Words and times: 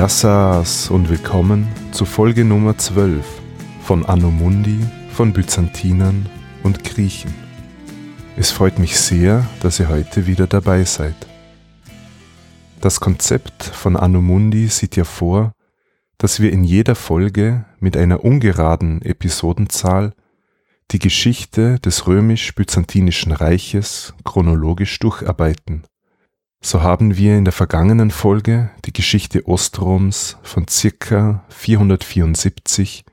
Yassas 0.00 0.88
und 0.90 1.10
willkommen 1.10 1.68
zu 1.92 2.06
Folge 2.06 2.42
Nummer 2.42 2.78
12 2.78 3.22
von 3.82 4.06
Anno 4.06 4.30
Mundi 4.30 4.80
von 5.12 5.34
Byzantinern 5.34 6.26
und 6.62 6.84
Griechen. 6.84 7.34
Es 8.34 8.50
freut 8.50 8.78
mich 8.78 8.98
sehr, 8.98 9.46
dass 9.60 9.78
ihr 9.78 9.90
heute 9.90 10.26
wieder 10.26 10.46
dabei 10.46 10.84
seid. 10.84 11.14
Das 12.80 13.00
Konzept 13.00 13.62
von 13.62 13.94
Anno 13.94 14.22
Mundi 14.22 14.68
sieht 14.68 14.96
ja 14.96 15.04
vor, 15.04 15.52
dass 16.16 16.40
wir 16.40 16.50
in 16.50 16.64
jeder 16.64 16.94
Folge 16.94 17.66
mit 17.78 17.94
einer 17.94 18.24
ungeraden 18.24 19.02
Episodenzahl 19.02 20.14
die 20.92 20.98
Geschichte 20.98 21.78
des 21.78 22.06
römisch-byzantinischen 22.06 23.32
Reiches 23.32 24.14
chronologisch 24.24 24.98
durcharbeiten. 24.98 25.84
So 26.62 26.82
haben 26.82 27.16
wir 27.16 27.38
in 27.38 27.44
der 27.44 27.52
vergangenen 27.52 28.10
Folge 28.10 28.70
die 28.84 28.92
Geschichte 28.92 29.48
Ostroms 29.48 30.36
von 30.42 30.68
circa 30.68 31.42
474 31.48 33.04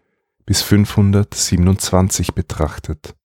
bis 0.45 0.61
527 0.61 2.35
betrachtet. 2.35 3.15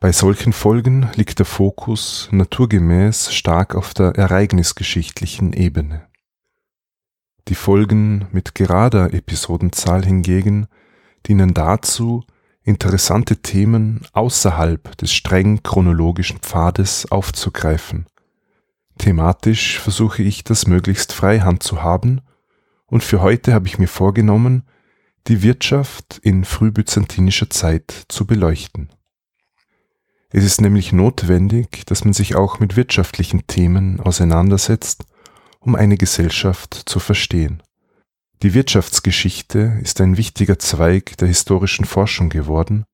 Bei 0.00 0.12
solchen 0.12 0.52
Folgen 0.52 1.08
liegt 1.14 1.38
der 1.38 1.46
Fokus 1.46 2.28
naturgemäß 2.30 3.32
stark 3.32 3.74
auf 3.74 3.94
der 3.94 4.16
ereignisgeschichtlichen 4.16 5.54
Ebene. 5.54 6.08
Die 7.48 7.54
Folgen 7.54 8.26
mit 8.32 8.54
gerader 8.54 9.14
Episodenzahl 9.14 10.04
hingegen 10.04 10.66
dienen 11.26 11.54
dazu, 11.54 12.22
interessante 12.64 13.38
Themen 13.38 14.02
außerhalb 14.12 14.94
des 14.98 15.10
streng 15.12 15.62
chronologischen 15.62 16.38
Pfades 16.40 17.10
aufzugreifen. 17.10 18.04
Thematisch 18.98 19.78
versuche 19.80 20.22
ich 20.22 20.44
das 20.44 20.66
möglichst 20.66 21.12
frei 21.12 21.40
Hand 21.40 21.62
zu 21.62 21.82
haben 21.82 22.20
und 22.86 23.02
für 23.02 23.20
heute 23.20 23.52
habe 23.52 23.66
ich 23.66 23.78
mir 23.78 23.88
vorgenommen, 23.88 24.64
die 25.26 25.42
Wirtschaft 25.42 26.18
in 26.22 26.44
frühbyzantinischer 26.44 27.50
Zeit 27.50 28.04
zu 28.08 28.26
beleuchten. 28.26 28.90
Es 30.30 30.44
ist 30.44 30.60
nämlich 30.60 30.92
notwendig, 30.92 31.86
dass 31.86 32.04
man 32.04 32.12
sich 32.12 32.34
auch 32.34 32.60
mit 32.60 32.76
wirtschaftlichen 32.76 33.46
Themen 33.46 34.00
auseinandersetzt, 34.00 35.04
um 35.60 35.74
eine 35.76 35.96
Gesellschaft 35.96 36.74
zu 36.86 36.98
verstehen. 36.98 37.62
Die 38.42 38.52
Wirtschaftsgeschichte 38.52 39.78
ist 39.82 40.00
ein 40.00 40.16
wichtiger 40.16 40.58
Zweig 40.58 41.16
der 41.16 41.28
historischen 41.28 41.84
Forschung 41.84 42.28
geworden, 42.28 42.84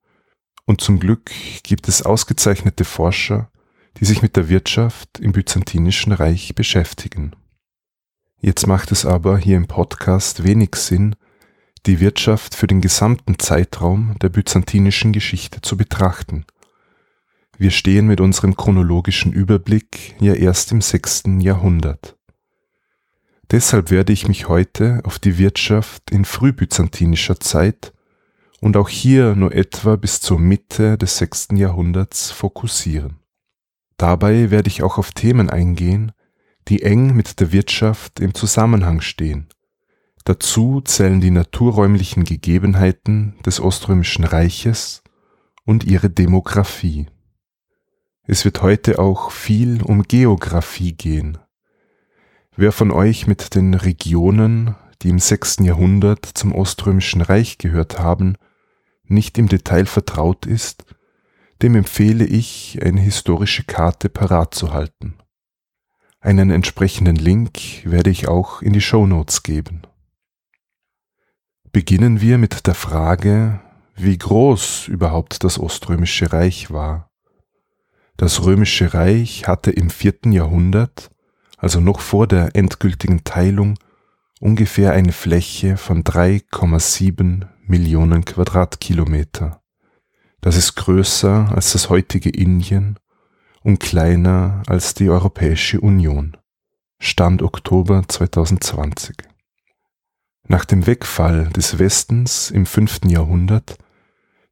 und 0.67 0.81
zum 0.81 1.01
Glück 1.01 1.31
gibt 1.65 1.89
es 1.89 2.03
ausgezeichnete 2.03 2.85
Forscher, 2.85 3.51
die 3.99 4.05
sich 4.05 4.23
mit 4.23 4.37
der 4.37 4.49
Wirtschaft 4.49 5.19
im 5.19 5.33
Byzantinischen 5.33 6.13
Reich 6.13 6.55
beschäftigen. 6.55 7.37
Jetzt 8.39 8.67
macht 8.67 8.93
es 8.93 9.05
aber 9.05 9.39
hier 9.39 9.57
im 9.57 9.67
Podcast 9.67 10.45
wenig 10.45 10.77
Sinn, 10.77 11.17
die 11.87 12.01
Wirtschaft 12.01 12.55
für 12.55 12.67
den 12.67 12.81
gesamten 12.81 13.39
Zeitraum 13.39 14.17
der 14.21 14.29
byzantinischen 14.29 15.13
Geschichte 15.13 15.61
zu 15.61 15.77
betrachten– 15.77 16.45
wir 17.61 17.71
stehen 17.71 18.07
mit 18.07 18.23
unserem 18.23 18.57
chronologischen 18.57 19.35
Überblick 19.35 20.15
ja 20.19 20.33
erst 20.33 20.73
im 20.73 20.81
sechsten 20.81 21.43
Jahrhundert. 21.43 22.17
Deshalb 23.51 23.91
werde 23.91 24.15
ich 24.15 24.29
mich 24.29 24.49
heute 24.49 25.03
auf 25.05 25.19
die 25.19 25.37
Wirtschaft 25.37 26.11
in 26.11 26.25
frühbyzantinischer 26.25 27.39
Zeit 27.39 27.93
und 28.61 28.79
auch 28.79 28.89
hier 28.89 29.37
nur 29.37 29.55
etwa 29.55 29.97
bis 29.97 30.23
zur 30.23 30.39
Mitte 30.39 30.97
des 30.97 31.19
sechsten 31.19 31.59
Jahrhunderts 31.59 32.31
fokussieren. 32.31 33.20
Dabei 34.01 34.51
werde 34.51 34.69
ich 34.69 34.83
auch 34.83 34.97
auf 34.97 35.13
Themen 35.13 35.51
eingehen, 35.51 36.13
die 36.69 36.81
eng 36.81 37.15
mit 37.15 37.39
der 37.39 37.53
Wirtschaft 37.53 38.19
im 38.19 38.33
Zusammenhang 38.33 39.03
stehen. 39.03 39.49
Dazu 40.25 40.81
zählen 40.81 41.21
die 41.21 41.31
naturräumlichen 41.31 42.25
Gegebenheiten 42.25 43.35
des 43.45 43.61
Oströmischen 43.61 44.25
Reiches 44.25 45.03
und 45.67 45.85
ihre 45.85 46.09
Demografie. 46.09 47.09
Es 48.23 48.47
wird 48.47 48.63
heute 48.63 48.99
auch 48.99 49.33
viel 49.33 49.83
um 49.83 50.05
Geographie 50.05 50.95
gehen. 50.95 51.37
Wer 52.57 52.73
von 52.73 52.93
euch 52.93 53.27
mit 53.27 53.55
den 53.55 53.75
Regionen, 53.75 54.77
die 55.03 55.11
im 55.11 55.19
6. 55.19 55.59
Jahrhundert 55.61 56.25
zum 56.25 56.55
Oströmischen 56.55 57.21
Reich 57.21 57.59
gehört 57.59 57.99
haben, 57.99 58.37
nicht 59.05 59.37
im 59.37 59.47
Detail 59.47 59.85
vertraut 59.85 60.47
ist, 60.47 60.87
dem 61.63 61.75
empfehle 61.75 62.25
ich, 62.25 62.79
eine 62.83 63.01
historische 63.01 63.65
Karte 63.65 64.09
parat 64.09 64.55
zu 64.55 64.73
halten. 64.73 65.19
Einen 66.21 66.51
entsprechenden 66.51 67.17
Link 67.17 67.59
werde 67.85 68.11
ich 68.11 68.29
auch 68.29 68.63
in 68.63 68.73
die 68.73 68.81
Show 68.81 69.07
Notes 69.07 69.43
geben. 69.43 69.83
Beginnen 71.73 72.21
wir 72.21 72.37
mit 72.37 72.67
der 72.67 72.75
Frage, 72.75 73.61
wie 73.95 74.19
groß 74.19 74.89
überhaupt 74.89 75.45
das 75.45 75.59
Oströmische 75.59 76.33
Reich 76.33 76.71
war. 76.71 77.11
Das 78.17 78.45
römische 78.45 78.93
Reich 78.93 79.47
hatte 79.47 79.71
im 79.71 79.89
vierten 79.89 80.33
Jahrhundert, 80.33 81.11
also 81.57 81.81
noch 81.81 82.01
vor 82.01 82.27
der 82.27 82.55
endgültigen 82.55 83.25
Teilung, 83.25 83.79
ungefähr 84.41 84.93
eine 84.93 85.13
Fläche 85.13 85.77
von 85.77 86.03
3,7 86.05 87.47
Millionen 87.63 88.25
Quadratkilometer. 88.25 89.60
Das 90.41 90.57
ist 90.57 90.75
größer 90.75 91.53
als 91.55 91.73
das 91.73 91.91
heutige 91.91 92.31
Indien 92.31 92.99
und 93.63 93.79
kleiner 93.79 94.63
als 94.67 94.95
die 94.95 95.11
Europäische 95.11 95.81
Union. 95.81 96.37
Stand 96.99 97.43
Oktober 97.43 98.05
2020. 98.09 99.17
Nach 100.49 100.65
dem 100.65 100.87
Wegfall 100.87 101.51
des 101.51 101.79
Westens 101.79 102.51
im 102.51 102.65
fünften 102.65 103.11
Jahrhundert 103.11 103.77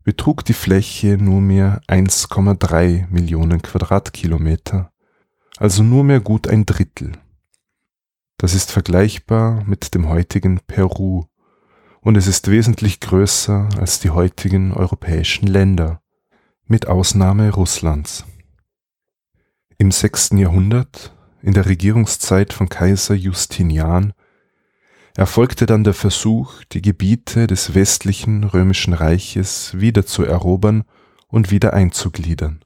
betrug 0.04 0.44
die 0.44 0.52
Fläche 0.52 1.16
nur 1.16 1.40
mehr 1.40 1.80
1,3 1.88 3.06
Millionen 3.08 3.62
Quadratkilometer, 3.62 4.92
also 5.56 5.82
nur 5.82 6.04
mehr 6.04 6.20
gut 6.20 6.48
ein 6.48 6.66
Drittel. 6.66 7.12
Das 8.36 8.54
ist 8.54 8.70
vergleichbar 8.70 9.64
mit 9.64 9.94
dem 9.94 10.08
heutigen 10.08 10.60
Peru 10.66 11.24
und 12.08 12.16
es 12.16 12.26
ist 12.26 12.50
wesentlich 12.50 13.00
größer 13.00 13.68
als 13.78 14.00
die 14.00 14.08
heutigen 14.08 14.72
europäischen 14.72 15.46
Länder, 15.46 16.00
mit 16.64 16.86
Ausnahme 16.86 17.52
Russlands. 17.52 18.24
Im 19.76 19.90
sechsten 19.90 20.38
Jahrhundert, 20.38 21.14
in 21.42 21.52
der 21.52 21.66
Regierungszeit 21.66 22.54
von 22.54 22.70
Kaiser 22.70 23.14
Justinian, 23.14 24.14
erfolgte 25.18 25.66
dann 25.66 25.84
der 25.84 25.92
Versuch, 25.92 26.64
die 26.72 26.80
Gebiete 26.80 27.46
des 27.46 27.74
westlichen 27.74 28.42
römischen 28.42 28.94
Reiches 28.94 29.78
wieder 29.78 30.06
zu 30.06 30.24
erobern 30.24 30.84
und 31.26 31.50
wieder 31.50 31.74
einzugliedern. 31.74 32.60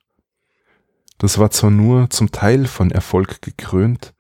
Das 1.19 1.39
war 1.39 1.51
zwar 1.51 1.73
nur 1.73 2.11
zum 2.11 2.31
Teil 2.31 2.69
von 2.69 2.93
Erfolg 2.93 3.43
gekrönt, 3.43 4.15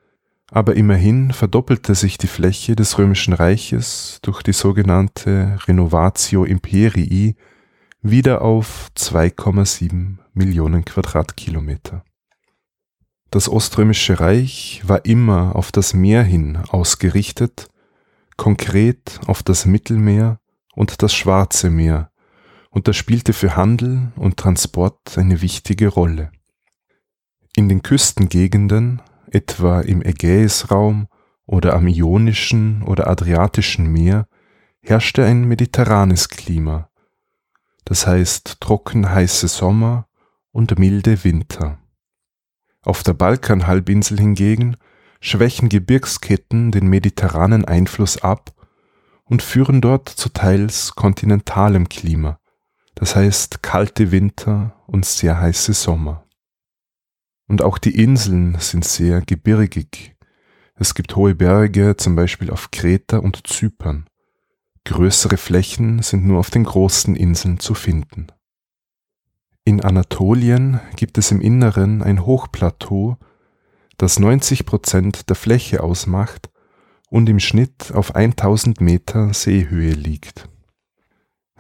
aber 0.53 0.77
immerhin 0.77 1.33
verdoppelte 1.33 1.95
sich 1.95 2.19
die 2.19 2.29
Fläche 2.29 2.77
des 2.77 2.99
römischen 2.99 3.35
Reiches 3.35 4.21
durch 4.23 4.43
die 4.43 4.53
sogenannte 4.53 5.59
Renovatio 5.67 6.45
Imperii 6.45 7.35
wieder 8.03 8.43
auf 8.43 8.91
2,7 8.97 10.19
Millionen 10.35 10.85
Quadratkilometer. 10.85 12.05
Das 13.31 13.49
Oströmische 13.49 14.21
Reich 14.21 14.83
war 14.85 15.05
immer 15.05 15.57
auf 15.57 15.73
das 15.73 15.95
Meer 15.95 16.23
hin 16.23 16.59
ausgerichtet 16.69 17.69
konkret 18.37 19.21
auf 19.27 19.43
das 19.43 19.67
Mittelmeer 19.67 20.41
und 20.75 21.03
das 21.03 21.15
Schwarze 21.15 21.71
Meer, 21.71 22.11
und 22.71 22.89
das 22.89 22.97
spielte 22.97 23.33
für 23.33 23.55
Handel 23.55 24.13
und 24.17 24.37
Transport 24.37 25.17
eine 25.17 25.43
wichtige 25.43 25.89
Rolle. 25.89 26.33
In 27.55 27.69
den 27.69 27.83
Küstengegenden, 27.83 29.03
etwa 29.35 29.81
im 29.81 30.03
Ägäisraum 30.03 31.09
oder 31.47 31.75
am 31.75 31.89
Ionischen 31.89 32.83
oder 32.83 33.09
Adriatischen 33.09 33.87
Meer, 33.87 34.27
herrschte 34.81 35.25
ein 35.25 35.45
mediterranes 35.45 36.29
Klima, 36.29 36.89
das 37.85 38.07
heißt 38.07 38.61
trocken 38.61 39.11
heiße 39.11 39.49
Sommer 39.49 40.07
und 40.51 40.79
milde 40.79 41.25
Winter. 41.25 41.79
Auf 42.83 43.03
der 43.03 43.15
Balkanhalbinsel 43.15 44.19
hingegen 44.19 44.77
schwächen 45.21 45.69
Gebirgsketten 45.69 46.73
den 46.73 46.89
mediterranen 46.89 47.65
Einfluss 47.65 48.23
ab 48.23 48.53
und 49.25 49.43
führen 49.43 49.81
dort 49.81 50.09
zu 50.09 50.31
teils 50.31 50.95
kontinentalem 50.97 51.89
Klima, 51.89 52.41
das 52.97 53.15
heißt 53.15 53.63
kalte 53.63 54.11
Winter 54.11 54.75
und 54.87 55.05
sehr 55.07 55.41
heiße 55.41 55.75
Sommer. 55.75 56.25
Und 57.53 57.61
auch 57.61 57.77
die 57.77 58.03
Inseln 58.03 58.57
sind 58.61 58.83
sehr 58.83 59.21
gebirgig. 59.21 60.17
Es 60.75 60.95
gibt 60.95 61.17
hohe 61.17 61.35
Berge, 61.35 61.99
zum 61.99 62.17
Beispiel 62.17 62.51
auf 62.51 62.71
Kreta 62.71 63.19
und 63.19 63.47
Zypern. 63.47 64.07
Größere 64.87 65.37
Flächen 65.37 66.01
sind 66.01 66.25
nur 66.25 66.39
auf 66.39 66.49
den 66.49 66.65
großen 66.65 67.15
Inseln 67.15 67.61
zu 67.61 67.75
finden. 67.75 68.29
In 69.67 69.83
Anatolien 69.83 70.81
gibt 70.97 71.19
es 71.19 71.31
im 71.31 71.43
Inneren 71.43 72.03
ein 72.03 72.25
Hochplateau, 72.25 73.19
das 73.99 74.19
90 74.19 74.65
Prozent 74.65 75.29
der 75.29 75.37
Fläche 75.37 75.83
ausmacht 75.83 76.49
und 77.11 77.29
im 77.29 77.39
Schnitt 77.39 77.93
auf 77.93 78.15
1000 78.15 78.81
Meter 78.81 79.35
Seehöhe 79.35 79.93
liegt. 79.93 80.49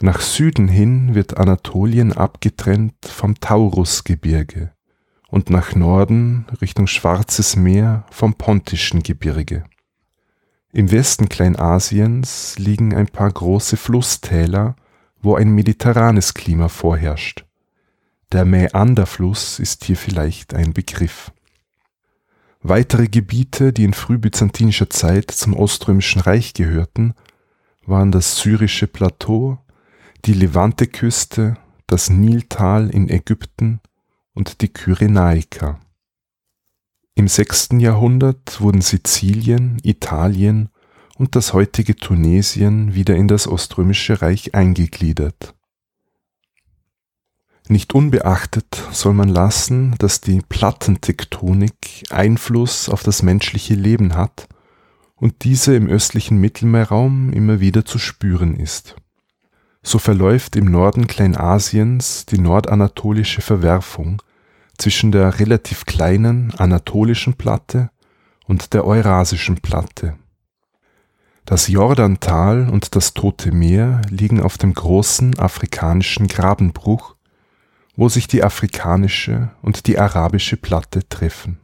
Nach 0.00 0.22
Süden 0.22 0.68
hin 0.68 1.14
wird 1.14 1.36
Anatolien 1.36 2.14
abgetrennt 2.14 2.94
vom 3.04 3.38
Taurusgebirge 3.40 4.71
und 5.32 5.48
nach 5.48 5.74
Norden 5.74 6.44
Richtung 6.60 6.86
Schwarzes 6.86 7.56
Meer 7.56 8.04
vom 8.10 8.34
Pontischen 8.34 9.02
Gebirge. 9.02 9.64
Im 10.72 10.92
Westen 10.92 11.30
Kleinasiens 11.30 12.58
liegen 12.58 12.94
ein 12.94 13.06
paar 13.06 13.30
große 13.30 13.78
Flusstäler, 13.78 14.76
wo 15.22 15.34
ein 15.34 15.48
mediterranes 15.54 16.34
Klima 16.34 16.68
vorherrscht. 16.68 17.46
Der 18.30 18.44
Mäanderfluss 18.44 19.58
ist 19.58 19.84
hier 19.84 19.96
vielleicht 19.96 20.52
ein 20.52 20.74
Begriff. 20.74 21.32
Weitere 22.60 23.08
Gebiete, 23.08 23.72
die 23.72 23.84
in 23.84 23.94
frühbyzantinischer 23.94 24.90
Zeit 24.90 25.30
zum 25.30 25.54
Oströmischen 25.54 26.20
Reich 26.20 26.52
gehörten, 26.52 27.14
waren 27.86 28.12
das 28.12 28.36
syrische 28.36 28.86
Plateau, 28.86 29.58
die 30.26 30.34
Levante-Küste, 30.34 31.56
das 31.86 32.10
Niltal 32.10 32.90
in 32.90 33.08
Ägypten 33.08 33.80
und 34.34 34.60
die 34.60 34.68
Kyrenaika. 34.68 35.80
Im 37.14 37.28
6. 37.28 37.70
Jahrhundert 37.78 38.60
wurden 38.60 38.80
Sizilien, 38.80 39.78
Italien 39.82 40.70
und 41.16 41.36
das 41.36 41.52
heutige 41.52 41.96
Tunesien 41.96 42.94
wieder 42.94 43.16
in 43.16 43.28
das 43.28 43.46
Oströmische 43.46 44.22
Reich 44.22 44.54
eingegliedert. 44.54 45.54
Nicht 47.68 47.94
unbeachtet 47.94 48.82
soll 48.90 49.14
man 49.14 49.28
lassen, 49.28 49.94
dass 49.98 50.20
die 50.20 50.40
Plattentektonik 50.40 52.04
Einfluss 52.10 52.88
auf 52.88 53.02
das 53.02 53.22
menschliche 53.22 53.74
Leben 53.74 54.14
hat 54.14 54.48
und 55.14 55.44
diese 55.44 55.76
im 55.76 55.86
östlichen 55.86 56.38
Mittelmeerraum 56.38 57.32
immer 57.32 57.60
wieder 57.60 57.84
zu 57.84 57.98
spüren 57.98 58.56
ist. 58.56 58.96
So 59.82 59.98
verläuft 59.98 60.54
im 60.56 60.66
Norden 60.66 61.08
Kleinasiens 61.08 62.24
die 62.26 62.38
nordanatolische 62.38 63.42
Verwerfung 63.42 64.22
zwischen 64.78 65.12
der 65.12 65.40
relativ 65.40 65.86
kleinen 65.86 66.54
anatolischen 66.56 67.34
Platte 67.34 67.90
und 68.46 68.74
der 68.74 68.84
eurasischen 68.84 69.60
Platte. 69.60 70.16
Das 71.44 71.66
Jordantal 71.66 72.68
und 72.70 72.94
das 72.94 73.14
Tote 73.14 73.50
Meer 73.50 74.02
liegen 74.08 74.40
auf 74.40 74.58
dem 74.58 74.74
großen 74.74 75.38
afrikanischen 75.40 76.28
Grabenbruch, 76.28 77.16
wo 77.96 78.08
sich 78.08 78.28
die 78.28 78.44
afrikanische 78.44 79.50
und 79.60 79.86
die 79.88 79.98
arabische 79.98 80.56
Platte 80.56 81.08
treffen. 81.08 81.58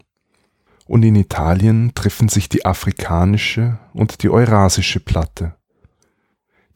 Und 0.86 1.04
in 1.04 1.14
Italien 1.14 1.92
treffen 1.94 2.28
sich 2.28 2.48
die 2.48 2.64
afrikanische 2.64 3.78
und 3.92 4.22
die 4.22 4.30
eurasische 4.30 5.00
Platte. 5.00 5.54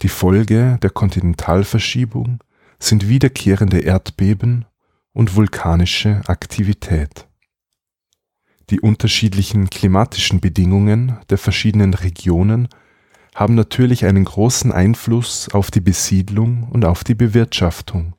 Die 0.02 0.08
Folge 0.08 0.78
der 0.82 0.90
Kontinentalverschiebung 0.90 2.40
sind 2.80 3.08
wiederkehrende 3.08 3.78
Erdbeben 3.78 4.64
und 5.12 5.36
vulkanische 5.36 6.22
Aktivität. 6.26 7.28
Die 8.70 8.80
unterschiedlichen 8.80 9.70
klimatischen 9.70 10.40
Bedingungen 10.40 11.18
der 11.30 11.38
verschiedenen 11.38 11.94
Regionen 11.94 12.66
haben 13.36 13.54
natürlich 13.54 14.04
einen 14.04 14.24
großen 14.24 14.72
Einfluss 14.72 15.48
auf 15.52 15.70
die 15.70 15.80
Besiedlung 15.80 16.64
und 16.64 16.84
auf 16.84 17.04
die 17.04 17.14
Bewirtschaftung. 17.14 18.14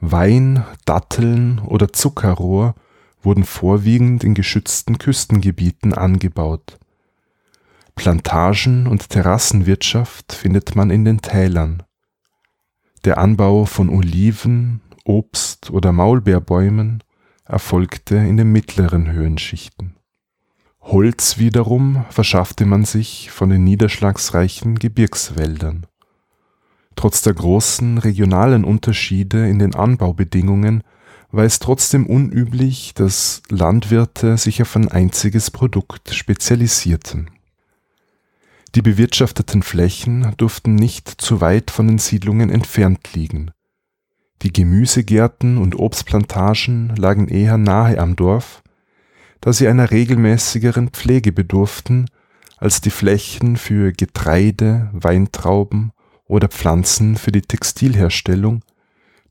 Wein, 0.00 0.64
Datteln 0.86 1.58
oder 1.58 1.92
Zuckerrohr 1.92 2.74
wurden 3.22 3.44
vorwiegend 3.44 4.24
in 4.24 4.32
geschützten 4.32 4.96
Küstengebieten 4.96 5.92
angebaut. 5.92 6.78
Plantagen 7.94 8.86
und 8.86 9.08
Terrassenwirtschaft 9.08 10.32
findet 10.32 10.76
man 10.76 10.90
in 10.90 11.04
den 11.04 11.20
Tälern. 11.20 11.82
Der 13.04 13.18
Anbau 13.18 13.64
von 13.64 13.88
Oliven, 13.88 14.80
Obst- 15.04 15.70
oder 15.70 15.92
Maulbeerbäumen 15.92 17.02
erfolgte 17.44 18.16
in 18.16 18.36
den 18.36 18.50
mittleren 18.50 19.12
Höhenschichten. 19.12 19.96
Holz 20.80 21.38
wiederum 21.38 22.04
verschaffte 22.10 22.66
man 22.66 22.84
sich 22.84 23.30
von 23.30 23.50
den 23.50 23.64
niederschlagsreichen 23.64 24.78
Gebirgswäldern. 24.78 25.86
Trotz 26.96 27.22
der 27.22 27.34
großen 27.34 27.98
regionalen 27.98 28.64
Unterschiede 28.64 29.48
in 29.48 29.58
den 29.58 29.74
Anbaubedingungen 29.74 30.82
war 31.32 31.44
es 31.44 31.58
trotzdem 31.58 32.06
unüblich, 32.06 32.94
dass 32.94 33.42
Landwirte 33.48 34.38
sich 34.38 34.62
auf 34.62 34.76
ein 34.76 34.88
einziges 34.88 35.50
Produkt 35.50 36.14
spezialisierten. 36.14 37.30
Die 38.74 38.82
bewirtschafteten 38.82 39.62
Flächen 39.62 40.34
durften 40.36 40.74
nicht 40.74 41.08
zu 41.08 41.40
weit 41.40 41.70
von 41.70 41.86
den 41.86 41.98
Siedlungen 41.98 42.50
entfernt 42.50 43.14
liegen. 43.14 43.52
Die 44.42 44.52
Gemüsegärten 44.52 45.58
und 45.58 45.78
Obstplantagen 45.78 46.94
lagen 46.96 47.28
eher 47.28 47.56
nahe 47.56 47.98
am 47.98 48.16
Dorf, 48.16 48.62
da 49.40 49.52
sie 49.52 49.68
einer 49.68 49.92
regelmäßigeren 49.92 50.88
Pflege 50.88 51.30
bedurften 51.30 52.10
als 52.56 52.80
die 52.80 52.90
Flächen 52.90 53.56
für 53.56 53.92
Getreide, 53.92 54.90
Weintrauben 54.92 55.92
oder 56.26 56.48
Pflanzen 56.48 57.16
für 57.16 57.30
die 57.30 57.42
Textilherstellung, 57.42 58.64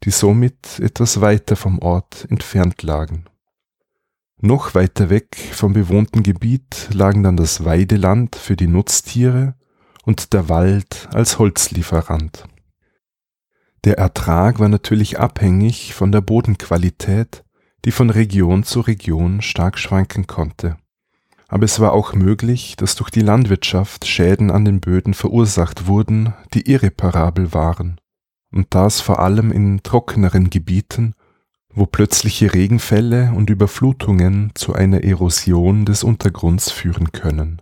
die 0.04 0.12
somit 0.12 0.80
etwas 0.80 1.20
weiter 1.20 1.58
vom 1.58 1.80
Ort 1.80 2.28
entfernt 2.30 2.82
lagen. 2.82 3.26
Noch 4.46 4.76
weiter 4.76 5.10
weg 5.10 5.36
vom 5.54 5.74
bewohnten 5.74 6.22
Gebiet 6.22 6.90
lagen 6.94 7.24
dann 7.24 7.38
das 7.38 7.66
Weideland 7.66 8.36
für 8.36 8.56
die 8.56 8.68
Nutztiere 8.68 9.56
und 10.04 10.34
der 10.34 10.50
Wald 10.50 11.08
als 11.14 11.40
Holzlieferant. 11.40 12.44
Der 13.86 13.98
Ertrag 13.98 14.60
war 14.60 14.70
natürlich 14.70 15.20
abhängig 15.20 15.94
von 15.94 16.12
der 16.12 16.22
Bodenqualität, 16.22 17.44
die 17.86 17.92
von 17.92 18.10
Region 18.10 18.64
zu 18.64 18.82
Region 18.82 19.42
stark 19.42 19.80
schwanken 19.80 20.28
konnte 20.28 20.78
aber 21.54 21.66
es 21.66 21.80
war 21.80 21.94
auch 21.94 22.14
möglich, 22.16 22.76
dass 22.78 22.96
durch 22.96 23.12
die 23.12 23.22
Landwirtschaft 23.22 24.08
Schäden 24.08 24.50
an 24.50 24.66
den 24.66 24.80
Böden 24.80 25.14
verursacht 25.14 25.86
wurden, 25.86 26.34
die 26.56 26.68
irreparabel 26.68 27.54
waren, 27.54 28.02
und 28.52 28.74
das 28.74 29.02
vor 29.02 29.20
allem 29.20 29.52
in 29.52 29.84
trockeneren 29.84 30.50
Gebieten, 30.50 31.14
wo 31.76 31.86
plötzliche 31.86 32.54
Regenfälle 32.54 33.34
und 33.36 33.50
Überflutungen 33.50 34.52
zu 34.54 34.74
einer 34.74 35.04
Erosion 35.04 35.86
des 35.86 36.04
Untergrunds 36.04 36.72
führen 36.72 37.12
können. 37.12 37.62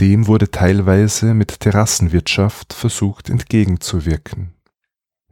Dem 0.00 0.26
wurde 0.26 0.50
teilweise 0.50 1.34
mit 1.34 1.60
Terrassenwirtschaft 1.60 2.72
versucht 2.72 3.30
entgegenzuwirken. 3.30 4.54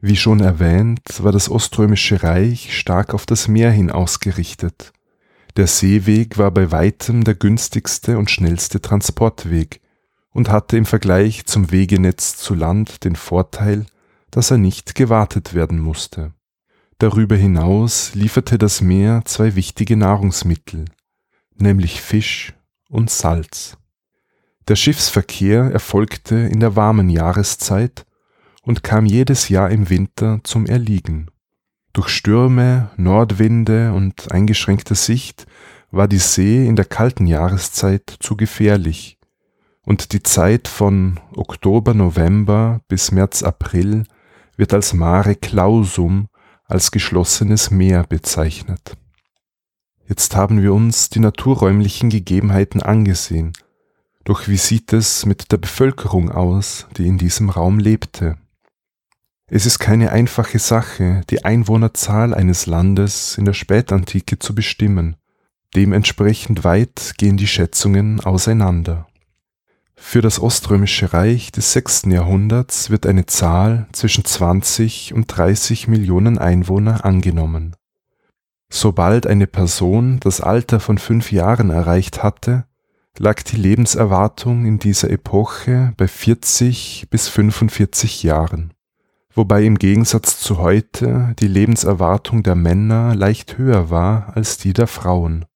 Wie 0.01 0.17
schon 0.17 0.41
erwähnt, 0.41 1.23
war 1.23 1.33
das 1.33 1.51
Oströmische 1.51 2.23
Reich 2.23 2.79
stark 2.79 3.15
auf 3.15 3.27
das 3.27 3.49
Meer 3.49 3.71
hin 3.71 3.91
ausgerichtet 3.91 4.93
der 5.57 5.69
Seeweg 5.69 6.37
war 6.37 6.51
bei 6.51 6.73
weitem 6.73 7.23
der 7.23 7.37
günstigste 7.37 8.19
und 8.19 8.29
schnellste 8.29 8.83
Transportweg 8.83 9.81
und 10.33 10.49
hatte 10.49 10.77
im 10.77 10.85
Vergleich 10.85 11.47
zum 11.47 11.71
Wegenetz 11.71 12.37
zu 12.37 12.55
Land 12.55 13.05
den 13.05 13.15
Vorteil, 13.15 13.87
dass 14.33 14.51
er 14.51 14.59
nicht 14.59 14.97
gewartet 14.97 15.55
werden 15.55 15.79
musste. 15.79 16.34
Darüber 17.05 17.37
hinaus 17.37 18.15
lieferte 18.15 18.57
das 18.57 18.81
Meer 18.81 19.21
zwei 19.27 19.57
wichtige 19.57 19.95
Nahrungsmittel, 19.95 20.87
nämlich 21.55 22.01
Fisch 22.01 22.55
und 22.89 23.11
Salz. 23.11 23.77
Der 24.69 24.77
Schiffsverkehr 24.77 25.65
erfolgte 25.71 26.35
in 26.35 26.61
der 26.61 26.77
warmen 26.77 27.11
Jahreszeit 27.11 28.07
und 28.63 28.83
kam 28.83 29.05
jedes 29.05 29.51
Jahr 29.51 29.71
im 29.71 29.91
Winter 29.91 30.41
zum 30.45 30.65
Erliegen. 30.65 31.31
Durch 31.93 32.09
Stürme, 32.09 32.91
Nordwinde 32.97 33.93
und 33.93 34.33
eingeschränkte 34.33 34.95
Sicht 34.95 35.45
war 35.91 36.09
die 36.09 36.17
See 36.17 36.67
in 36.67 36.75
der 36.75 36.87
kalten 36.87 37.27
Jahreszeit 37.27 38.17
zu 38.21 38.35
gefährlich, 38.35 39.19
und 39.85 40.15
die 40.15 40.23
Zeit 40.23 40.69
von 40.69 41.21
Oktober, 41.37 41.93
November 41.93 42.81
bis 42.89 43.13
März, 43.13 43.43
April 43.43 44.05
wird 44.57 44.73
als 44.73 44.95
Mare 44.95 45.35
Clausum, 45.35 46.29
als 46.75 46.91
geschlossenes 46.91 47.71
Meer 47.71 48.03
bezeichnet. 48.03 48.97
Jetzt 50.09 50.35
haben 50.35 50.61
wir 50.61 50.75
uns 50.75 51.09
die 51.09 51.21
naturräumlichen 51.21 52.11
Gegebenheiten 52.11 52.83
angesehen, 52.83 53.53
doch 54.25 54.49
wie 54.49 54.57
sieht 54.57 54.93
es 54.93 55.25
mit 55.25 55.53
der 55.53 55.59
Bevölkerung 55.59 56.33
aus, 56.33 56.89
die 56.97 57.07
in 57.07 57.17
diesem 57.17 57.49
Raum 57.49 57.79
lebte? 57.79 58.39
Es 59.47 59.67
ist 59.67 59.79
keine 59.79 60.11
einfache 60.11 60.59
Sache, 60.59 61.21
die 61.31 61.45
Einwohnerzahl 61.45 62.35
eines 62.35 62.67
Landes 62.67 63.39
in 63.39 63.45
der 63.45 63.53
Spätantike 63.53 64.41
zu 64.41 64.53
bestimmen. 64.53 65.15
Dementsprechend 65.77 66.65
weit 66.65 67.15
gehen 67.19 67.37
die 67.37 67.47
Schätzungen 67.47 68.19
auseinander. 68.19 69.07
Für 70.07 70.21
das 70.21 70.39
Oströmische 70.39 71.13
Reich 71.13 71.51
des 71.51 71.73
6. 71.73 72.03
Jahrhunderts 72.07 72.89
wird 72.89 73.05
eine 73.05 73.27
Zahl 73.27 73.89
zwischen 73.91 74.25
20 74.25 75.13
und 75.13 75.27
30 75.27 75.89
Millionen 75.89 76.39
Einwohner 76.39 77.05
angenommen. 77.05 77.75
Sobald 78.69 79.27
eine 79.27 79.49
Person 79.49 80.21
das 80.21 80.41
Alter 80.41 80.79
von 80.79 80.99
fünf 80.99 81.33
Jahren 81.33 81.71
erreicht 81.71 82.23
hatte, 82.23 82.65
lag 83.19 83.43
die 83.43 83.57
Lebenserwartung 83.57 84.67
in 84.67 84.79
dieser 84.79 85.11
Epoche 85.11 85.95
bei 85.97 86.07
40 86.07 87.09
bis 87.11 87.29
45 87.29 88.23
Jahren, 88.23 88.73
wobei 89.35 89.65
im 89.65 89.79
Gegensatz 89.79 90.39
zu 90.39 90.59
heute 90.59 91.35
die 91.41 91.49
Lebenserwartung 91.49 92.45
der 92.45 92.55
Männer 92.55 93.17
leicht 93.17 93.59
höher 93.59 93.91
war 93.91 94.37
als 94.37 94.59
die 94.59 94.75
der 94.75 94.87
Frauen, 94.87 95.47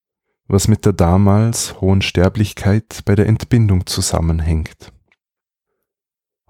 was 0.49 0.67
mit 0.67 0.85
der 0.87 0.95
damals 0.95 1.81
hohen 1.81 2.03
Sterblichkeit 2.03 3.03
bei 3.05 3.15
der 3.15 3.27
Entbindung 3.27 3.87
zusammenhängt. 3.87 4.93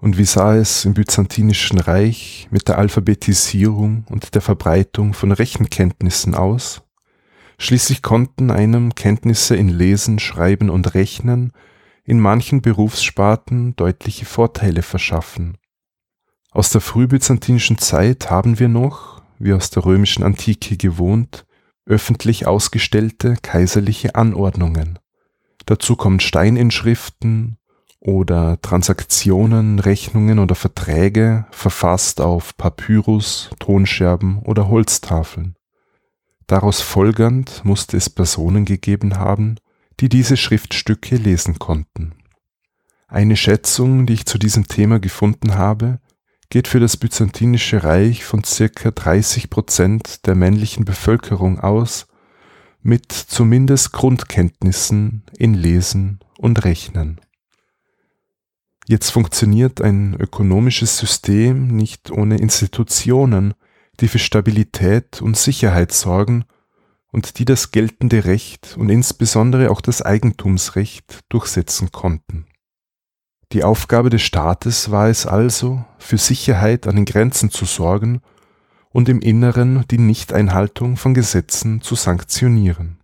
Und 0.01 0.17
wie 0.17 0.25
sah 0.25 0.55
es 0.55 0.85
im 0.85 0.93
Byzantinischen 0.93 1.79
Reich 1.79 2.47
mit 2.51 2.69
der 2.69 2.77
Alphabetisierung 2.77 4.05
und 4.09 4.33
der 4.33 4.41
Verbreitung 4.41 5.13
von 5.13 5.33
Rechenkenntnissen 5.33 6.33
aus? 6.33 6.81
Schließlich 7.57 8.01
konnten 8.01 8.51
einem 8.51 8.95
Kenntnisse 8.95 9.57
in 9.57 9.67
Lesen, 9.67 10.17
Schreiben 10.19 10.69
und 10.69 10.93
Rechnen 10.93 11.51
in 12.05 12.17
manchen 12.17 12.61
Berufssparten 12.61 13.75
deutliche 13.75 14.25
Vorteile 14.25 14.81
verschaffen. 14.81 15.57
Aus 16.51 16.69
der 16.69 16.79
frühbyzantinischen 16.79 17.77
Zeit 17.77 18.31
haben 18.31 18.57
wir 18.59 18.69
noch, 18.69 19.21
wie 19.37 19.53
aus 19.53 19.69
der 19.69 19.83
römischen 19.83 20.23
Antike 20.23 20.77
gewohnt, 20.77 21.45
öffentlich 21.89 22.47
ausgestellte 22.47 23.35
kaiserliche 23.41 24.15
Anordnungen. 24.15 24.99
Dazu 25.65 25.97
kommen 25.97 26.21
Steininschriften, 26.21 27.59
oder 28.01 28.61
Transaktionen, 28.61 29.79
Rechnungen 29.79 30.39
oder 30.39 30.55
Verträge 30.55 31.45
verfasst 31.51 32.21
auf 32.21 32.55
Papyrus, 32.55 33.49
Tonscherben 33.59 34.39
oder 34.39 34.69
Holztafeln. 34.69 35.55
Daraus 36.47 36.81
folgernd 36.81 37.63
musste 37.63 37.97
es 37.97 38.09
Personen 38.09 38.65
gegeben 38.65 39.17
haben, 39.17 39.57
die 39.99 40.09
diese 40.09 40.37
Schriftstücke 40.37 41.17
lesen 41.17 41.59
konnten. 41.59 42.13
Eine 43.07 43.35
Schätzung, 43.35 44.05
die 44.05 44.13
ich 44.13 44.25
zu 44.25 44.37
diesem 44.37 44.67
Thema 44.67 44.99
gefunden 44.99 45.55
habe, 45.55 45.99
geht 46.49 46.67
für 46.67 46.79
das 46.79 46.97
Byzantinische 46.97 47.83
Reich 47.83 48.25
von 48.25 48.43
circa 48.43 48.91
30 48.91 49.49
Prozent 49.49 50.25
der 50.25 50.35
männlichen 50.35 50.83
Bevölkerung 50.83 51.59
aus, 51.59 52.07
mit 52.81 53.11
zumindest 53.11 53.91
Grundkenntnissen 53.91 55.23
in 55.37 55.53
Lesen 55.53 56.19
und 56.37 56.63
Rechnen. 56.63 57.21
Jetzt 58.87 59.11
funktioniert 59.11 59.81
ein 59.81 60.15
ökonomisches 60.15 60.97
System 60.97 61.67
nicht 61.67 62.09
ohne 62.09 62.37
Institutionen, 62.39 63.53
die 63.99 64.07
für 64.07 64.17
Stabilität 64.17 65.21
und 65.21 65.37
Sicherheit 65.37 65.91
sorgen 65.91 66.45
und 67.11 67.37
die 67.37 67.45
das 67.45 67.69
geltende 67.69 68.25
Recht 68.25 68.75
und 68.77 68.89
insbesondere 68.89 69.69
auch 69.69 69.81
das 69.81 70.01
Eigentumsrecht 70.01 71.19
durchsetzen 71.29 71.91
konnten. 71.91 72.48
Die 73.51 73.63
Aufgabe 73.63 74.11
des 74.11 74.21
Staates 74.21 74.91
war 74.91 75.09
es 75.09 75.25
also, 75.25 75.83
für 75.97 76.17
Sicherheit 76.17 76.85
an 76.85 76.95
den 76.95 77.05
Grenzen 77.05 77.49
zu 77.49 77.65
sorgen 77.65 78.21
und 78.91 79.09
im 79.09 79.21
Inneren 79.21 79.85
die 79.89 79.97
Nichteinhaltung 79.97 80.97
von 80.97 81.15
Gesetzen 81.15 81.81
zu 81.81 81.95
sanktionieren. 81.95 82.99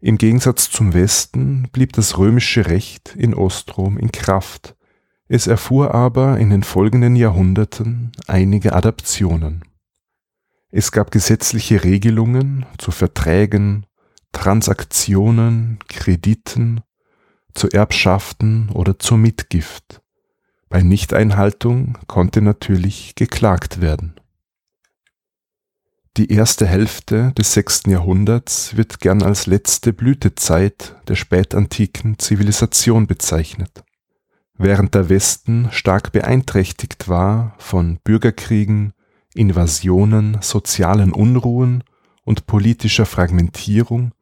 Im 0.00 0.18
Gegensatz 0.18 0.70
zum 0.70 0.94
Westen 0.94 1.68
blieb 1.72 1.92
das 1.92 2.18
römische 2.18 2.66
Recht 2.66 3.14
in 3.16 3.34
Ostrom 3.34 3.98
in 3.98 4.10
Kraft, 4.10 4.74
es 5.28 5.46
erfuhr 5.46 5.94
aber 5.94 6.38
in 6.38 6.50
den 6.50 6.62
folgenden 6.62 7.14
Jahrhunderten 7.14 8.12
einige 8.26 8.74
Adaptionen. 8.74 9.62
Es 10.70 10.90
gab 10.90 11.10
gesetzliche 11.10 11.84
Regelungen 11.84 12.66
zu 12.78 12.90
Verträgen, 12.90 13.86
Transaktionen, 14.32 15.78
Krediten, 15.88 16.80
zu 17.58 17.68
Erbschaften 17.70 18.70
oder 18.72 19.00
zur 19.00 19.18
Mitgift. 19.18 20.00
Bei 20.68 20.80
Nichteinhaltung 20.80 21.98
konnte 22.06 22.40
natürlich 22.40 23.16
geklagt 23.16 23.80
werden. 23.80 24.14
Die 26.16 26.30
erste 26.30 26.66
Hälfte 26.66 27.32
des 27.36 27.54
sechsten 27.54 27.90
Jahrhunderts 27.90 28.76
wird 28.76 29.00
gern 29.00 29.22
als 29.22 29.46
letzte 29.46 29.92
Blütezeit 29.92 30.94
der 31.08 31.16
spätantiken 31.16 32.18
Zivilisation 32.20 33.08
bezeichnet. 33.08 33.82
Während 34.56 34.94
der 34.94 35.08
Westen 35.08 35.68
stark 35.72 36.12
beeinträchtigt 36.12 37.08
war 37.08 37.56
von 37.58 37.98
Bürgerkriegen, 38.04 38.92
Invasionen, 39.34 40.38
sozialen 40.42 41.12
Unruhen 41.12 41.82
und 42.24 42.46
politischer 42.46 43.06
Fragmentierung, 43.06 44.12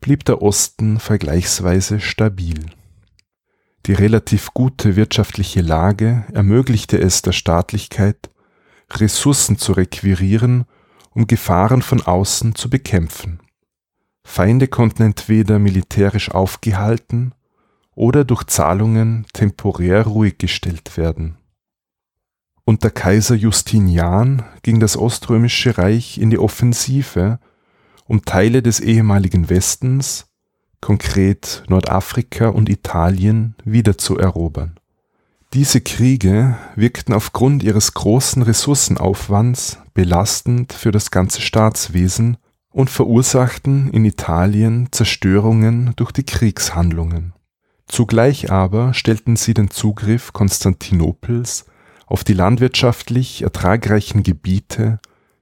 blieb 0.00 0.24
der 0.24 0.42
Osten 0.42 0.98
vergleichsweise 0.98 2.00
stabil. 2.00 2.66
Die 3.86 3.94
relativ 3.94 4.52
gute 4.54 4.96
wirtschaftliche 4.96 5.60
Lage 5.60 6.24
ermöglichte 6.32 6.98
es 7.00 7.22
der 7.22 7.32
Staatlichkeit, 7.32 8.30
Ressourcen 8.90 9.58
zu 9.58 9.72
requirieren, 9.72 10.64
um 11.10 11.26
Gefahren 11.26 11.82
von 11.82 12.02
außen 12.02 12.54
zu 12.54 12.70
bekämpfen. 12.70 13.40
Feinde 14.24 14.68
konnten 14.68 15.02
entweder 15.02 15.58
militärisch 15.58 16.30
aufgehalten 16.30 17.32
oder 17.94 18.24
durch 18.24 18.44
Zahlungen 18.44 19.26
temporär 19.32 20.06
ruhig 20.06 20.38
gestellt 20.38 20.96
werden. 20.96 21.38
Unter 22.64 22.90
Kaiser 22.90 23.34
Justinian 23.34 24.44
ging 24.62 24.78
das 24.78 24.98
Oströmische 24.98 25.78
Reich 25.78 26.18
in 26.18 26.28
die 26.28 26.38
Offensive, 26.38 27.40
um 28.08 28.24
Teile 28.24 28.62
des 28.62 28.80
ehemaligen 28.80 29.50
Westens, 29.50 30.26
konkret 30.80 31.62
Nordafrika 31.68 32.48
und 32.48 32.68
Italien, 32.68 33.54
wiederzuerobern. 33.64 34.80
Diese 35.52 35.80
Kriege 35.80 36.56
wirkten 36.74 37.12
aufgrund 37.12 37.62
ihres 37.62 37.94
großen 37.94 38.42
Ressourcenaufwands 38.42 39.78
belastend 39.94 40.72
für 40.72 40.90
das 40.90 41.10
ganze 41.10 41.40
Staatswesen 41.40 42.38
und 42.70 42.90
verursachten 42.90 43.90
in 43.90 44.04
Italien 44.04 44.88
Zerstörungen 44.90 45.92
durch 45.96 46.12
die 46.12 46.24
Kriegshandlungen. 46.24 47.34
Zugleich 47.86 48.50
aber 48.50 48.94
stellten 48.94 49.36
sie 49.36 49.54
den 49.54 49.70
Zugriff 49.70 50.32
Konstantinopels 50.32 51.66
auf 52.06 52.24
die 52.24 52.34
landwirtschaftlich 52.34 53.42
ertragreichen 53.42 54.22
Gebiete 54.22 55.00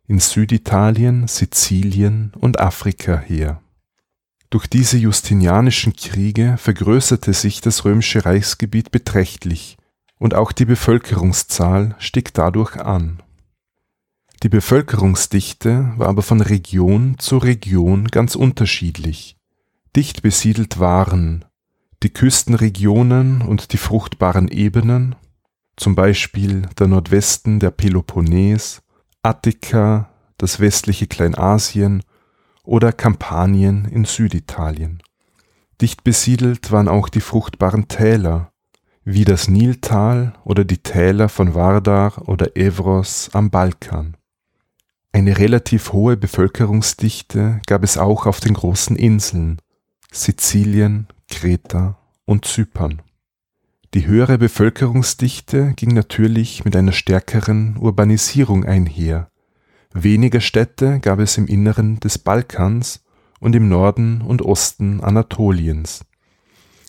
in 0.09 0.21
Süditalien, 0.21 1.27
Sizilien 1.29 2.33
und 2.39 2.61
Afrika 2.61 3.19
her. 3.19 3.61
Durch 4.51 4.69
diese 4.69 4.97
Justinianischen 4.97 5.97
Kriege 5.97 6.57
vergrößerte 6.59 7.33
sich 7.33 7.61
das 7.61 7.85
römische 7.85 8.25
Reichsgebiet 8.25 8.93
beträchtlich 8.93 9.77
und 10.19 10.35
auch 10.35 10.53
die 10.53 10.65
Bevölkerungszahl 10.65 11.97
stieg 11.99 12.33
dadurch 12.33 12.77
an. 12.77 13.23
Die 14.43 14.49
Bevölkerungsdichte 14.49 15.95
war 15.97 16.09
aber 16.09 16.23
von 16.23 16.41
Region 16.41 17.17
zu 17.19 17.39
Region 17.39 18.07
ganz 18.09 18.37
unterschiedlich. 18.37 19.37
Dicht 19.97 20.23
besiedelt 20.23 20.79
waren 20.79 21.45
die 22.03 22.11
Küstenregionen 22.11 23.41
und 23.41 23.73
die 23.73 23.79
fruchtbaren 23.79 24.49
Ebenen, 24.49 25.17
zum 25.77 25.95
Beispiel 25.95 26.63
der 26.79 26.87
Nordwesten 26.87 27.59
der 27.59 27.71
Peloponnes, 27.71 28.83
Attika, 29.27 30.09
das 30.39 30.61
westliche 30.61 31.09
Kleinasien 31.09 32.05
oder 32.63 32.93
Kampanien 32.93 33.85
in 33.87 34.05
Süditalien. 34.05 35.03
Dicht 35.81 36.05
besiedelt 36.05 36.71
waren 36.71 36.87
auch 36.87 37.09
die 37.09 37.21
fruchtbaren 37.21 37.89
Täler, 37.89 38.53
wie 39.05 39.25
das 39.25 39.49
Niltal 39.49 40.35
oder 40.45 40.65
die 40.65 40.79
Täler 40.79 41.29
von 41.29 41.55
Vardar 41.55 42.29
oder 42.29 42.57
Evros 42.57 43.31
am 43.33 43.51
Balkan. 43.51 44.17
Eine 45.11 45.39
relativ 45.39 45.93
hohe 45.93 46.17
Bevölkerungsdichte 46.17 47.61
gab 47.67 47.83
es 47.83 47.99
auch 47.99 48.27
auf 48.27 48.39
den 48.39 48.55
großen 48.55 48.95
Inseln 48.95 49.61
Sizilien, 50.13 51.09
Kreta 51.29 51.99
und 52.27 52.45
Zypern. 52.45 53.03
Die 53.95 54.07
höhere 54.07 54.39
Bevölkerungsdichte 54.39 55.73
ging 55.77 55.95
natürlich 55.95 56.65
mit 56.65 56.77
einer 56.77 56.93
stärkeren 56.93 57.77
Urbanisierung 57.79 58.65
einher. 58.65 59.31
Weniger 59.93 60.41
Städte 60.41 61.01
gab 61.01 61.19
es 61.21 61.39
im 61.39 61.47
Inneren 61.47 62.01
des 62.01 62.19
Balkans 62.19 63.03
und 63.41 63.55
im 63.55 63.69
Norden 63.69 64.21
und 64.21 64.43
Osten 64.43 65.01
Anatoliens. 65.01 66.05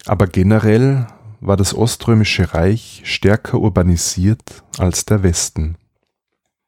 Aber 0.06 0.28
generell 0.28 1.08
war 1.40 1.56
das 1.56 1.74
Oströmische 1.74 2.54
Reich 2.54 3.02
stärker 3.06 3.60
urbanisiert 3.60 4.64
als 4.78 5.06
der 5.06 5.24
Westen. 5.24 5.78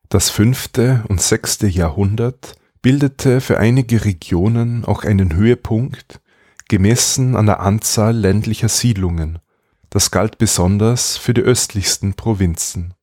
Das 0.09 0.29
fünfte 0.29 1.03
und 1.07 1.21
sechste 1.21 1.67
Jahrhundert 1.67 2.55
bildete 2.81 3.41
für 3.41 3.57
einige 3.57 4.05
Regionen 4.05 4.85
auch 4.85 5.03
einen 5.03 5.35
Höhepunkt 5.35 6.21
gemessen 6.67 7.35
an 7.35 7.47
der 7.47 7.59
Anzahl 7.59 8.15
ländlicher 8.15 8.69
Siedlungen, 8.69 9.39
das 9.89 10.11
galt 10.11 10.37
besonders 10.37 11.17
für 11.17 11.33
die 11.33 11.41
östlichsten 11.41 12.13
Provinzen. 12.13 12.93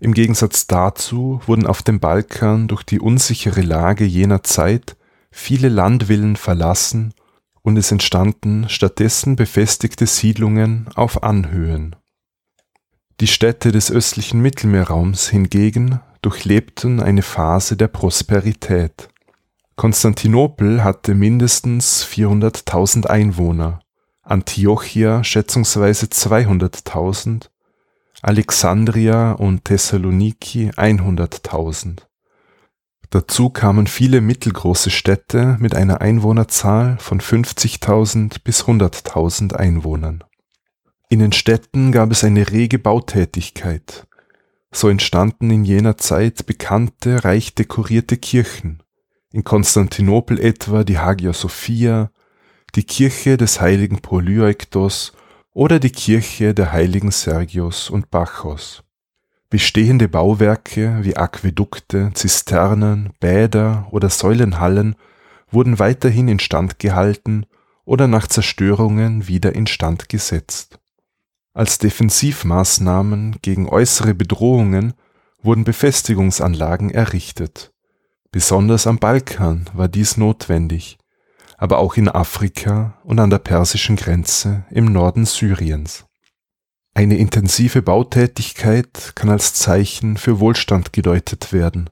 Im 0.00 0.14
Gegensatz 0.14 0.66
dazu 0.66 1.40
wurden 1.46 1.66
auf 1.66 1.82
dem 1.82 2.00
Balkan 2.00 2.68
durch 2.68 2.82
die 2.82 3.00
unsichere 3.00 3.60
Lage 3.60 4.04
jener 4.04 4.42
Zeit 4.42 4.96
viele 5.30 5.68
Landvillen 5.68 6.36
verlassen 6.36 7.12
und 7.62 7.76
es 7.76 7.92
entstanden 7.92 8.68
stattdessen 8.68 9.36
befestigte 9.36 10.06
Siedlungen 10.06 10.88
auf 10.94 11.22
Anhöhen. 11.22 11.96
Die 13.20 13.26
Städte 13.26 13.70
des 13.70 13.92
östlichen 13.92 14.40
Mittelmeerraums 14.40 15.28
hingegen 15.28 16.00
durchlebten 16.22 17.00
eine 17.00 17.22
Phase 17.22 17.76
der 17.76 17.88
Prosperität. 17.88 19.10
Konstantinopel 19.76 20.82
hatte 20.82 21.14
mindestens 21.14 22.04
400.000 22.06 23.06
Einwohner, 23.06 23.80
Antiochia 24.22 25.24
schätzungsweise 25.24 26.06
200.000, 26.06 27.48
Alexandria 28.22 29.32
und 29.32 29.64
Thessaloniki 29.64 30.70
100.000. 30.70 32.02
Dazu 33.08 33.50
kamen 33.50 33.88
viele 33.88 34.20
mittelgroße 34.20 34.90
Städte 34.90 35.56
mit 35.58 35.74
einer 35.74 36.00
Einwohnerzahl 36.00 36.96
von 37.00 37.20
50.000 37.20 38.36
bis 38.44 38.64
100.000 38.64 39.54
Einwohnern. 39.54 40.22
In 41.08 41.18
den 41.18 41.32
Städten 41.32 41.90
gab 41.90 42.12
es 42.12 42.22
eine 42.22 42.50
rege 42.50 42.78
Bautätigkeit. 42.78 44.06
So 44.70 44.88
entstanden 44.88 45.50
in 45.50 45.64
jener 45.64 45.96
Zeit 45.96 46.46
bekannte, 46.46 47.24
reich 47.24 47.56
dekorierte 47.56 48.16
Kirchen. 48.16 48.80
In 49.32 49.42
Konstantinopel 49.42 50.38
etwa 50.38 50.84
die 50.84 50.98
Hagia 50.98 51.32
Sophia, 51.32 52.12
die 52.74 52.84
Kirche 52.84 53.36
des 53.36 53.60
heiligen 53.60 54.00
Polyektos 54.00 55.12
oder 55.52 55.78
die 55.80 55.90
Kirche 55.90 56.54
der 56.54 56.72
heiligen 56.72 57.10
Sergius 57.10 57.90
und 57.90 58.10
Bacchus. 58.10 58.82
Bestehende 59.48 60.08
Bauwerke 60.08 60.98
wie 61.02 61.16
Aquädukte, 61.16 62.12
Zisternen, 62.14 63.10
Bäder 63.18 63.88
oder 63.90 64.08
Säulenhallen 64.08 64.94
wurden 65.50 65.80
weiterhin 65.80 66.28
instand 66.28 66.78
gehalten 66.78 67.46
oder 67.84 68.06
nach 68.06 68.28
Zerstörungen 68.28 69.26
wieder 69.26 69.56
instand 69.56 70.08
gesetzt. 70.08 70.78
Als 71.52 71.78
Defensivmaßnahmen 71.78 73.38
gegen 73.42 73.68
äußere 73.68 74.14
Bedrohungen 74.14 74.94
wurden 75.42 75.64
Befestigungsanlagen 75.64 76.90
errichtet. 76.90 77.72
Besonders 78.30 78.86
am 78.86 78.98
Balkan 78.98 79.68
war 79.72 79.88
dies 79.88 80.16
notwendig, 80.16 80.98
aber 81.60 81.78
auch 81.78 81.96
in 81.96 82.08
Afrika 82.08 82.94
und 83.04 83.20
an 83.20 83.28
der 83.28 83.38
persischen 83.38 83.96
Grenze 83.96 84.64
im 84.70 84.86
Norden 84.86 85.26
Syriens. 85.26 86.06
Eine 86.94 87.18
intensive 87.18 87.82
Bautätigkeit 87.82 89.12
kann 89.14 89.28
als 89.28 89.52
Zeichen 89.54 90.16
für 90.16 90.40
Wohlstand 90.40 90.92
gedeutet 90.94 91.52
werden, 91.52 91.90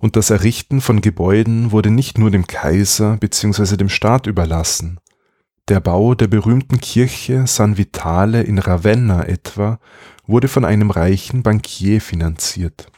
und 0.00 0.16
das 0.16 0.28
Errichten 0.28 0.82
von 0.82 1.00
Gebäuden 1.00 1.72
wurde 1.72 1.90
nicht 1.90 2.18
nur 2.18 2.30
dem 2.30 2.46
Kaiser 2.46 3.16
bzw. 3.16 3.78
dem 3.78 3.88
Staat 3.88 4.26
überlassen. 4.26 5.00
Der 5.68 5.80
Bau 5.80 6.14
der 6.14 6.26
berühmten 6.26 6.78
Kirche 6.78 7.46
San 7.46 7.78
Vitale 7.78 8.42
in 8.42 8.58
Ravenna 8.58 9.24
etwa 9.24 9.78
wurde 10.26 10.48
von 10.48 10.66
einem 10.66 10.90
reichen 10.90 11.42
Bankier 11.42 12.02
finanziert. 12.02 12.88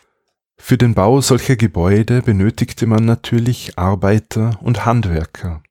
Für 0.59 0.77
den 0.77 0.95
Bau 0.95 1.21
solcher 1.21 1.55
Gebäude 1.55 2.23
benötigte 2.23 2.89
man 2.89 3.05
natürlich 3.05 3.79
Arbeiter 3.79 4.59
und 4.63 4.85
Handwerker. 4.85 5.63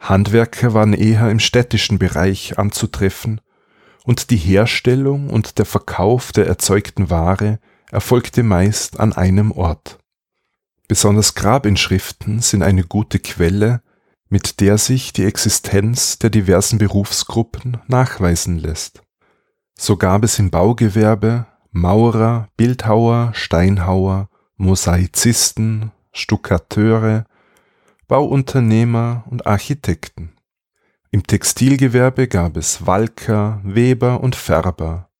Handwerker 0.00 0.74
waren 0.74 0.94
eher 0.94 1.30
im 1.30 1.38
städtischen 1.38 1.98
Bereich 1.98 2.58
anzutreffen 2.58 3.40
und 4.04 4.30
die 4.30 4.36
Herstellung 4.36 5.28
und 5.28 5.58
der 5.58 5.66
Verkauf 5.66 6.32
der 6.32 6.46
erzeugten 6.46 7.10
Ware 7.10 7.60
erfolgte 7.90 8.42
meist 8.42 8.98
an 8.98 9.12
einem 9.12 9.52
Ort. 9.52 9.98
Besonders 10.88 11.34
Grabinschriften 11.34 12.40
sind 12.40 12.62
eine 12.62 12.82
gute 12.82 13.18
Quelle, 13.18 13.82
mit 14.28 14.60
der 14.60 14.78
sich 14.78 15.12
die 15.12 15.24
Existenz 15.24 16.18
der 16.18 16.30
diversen 16.30 16.78
Berufsgruppen 16.78 17.76
nachweisen 17.86 18.58
lässt. 18.58 19.02
So 19.78 19.96
gab 19.96 20.24
es 20.24 20.38
im 20.38 20.50
Baugewerbe 20.50 21.46
Maurer, 21.72 22.48
Bildhauer, 22.56 23.32
Steinhauer, 23.34 24.28
Mosaizisten, 24.56 25.92
Stuckateure, 26.12 27.24
Bauunternehmer 28.10 29.22
und 29.30 29.46
Architekten. 29.46 30.32
Im 31.12 31.28
Textilgewerbe 31.28 32.26
gab 32.26 32.56
es 32.56 32.84
Walker, 32.84 33.60
Weber 33.62 34.20
und 34.20 34.34
Färber. 34.34 35.10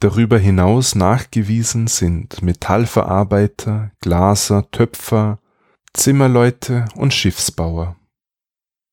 Darüber 0.00 0.38
hinaus 0.38 0.94
nachgewiesen 0.94 1.88
sind 1.88 2.40
Metallverarbeiter, 2.40 3.92
Glaser, 4.00 4.70
Töpfer, 4.70 5.40
Zimmerleute 5.92 6.86
und 6.94 7.12
Schiffsbauer. 7.12 7.96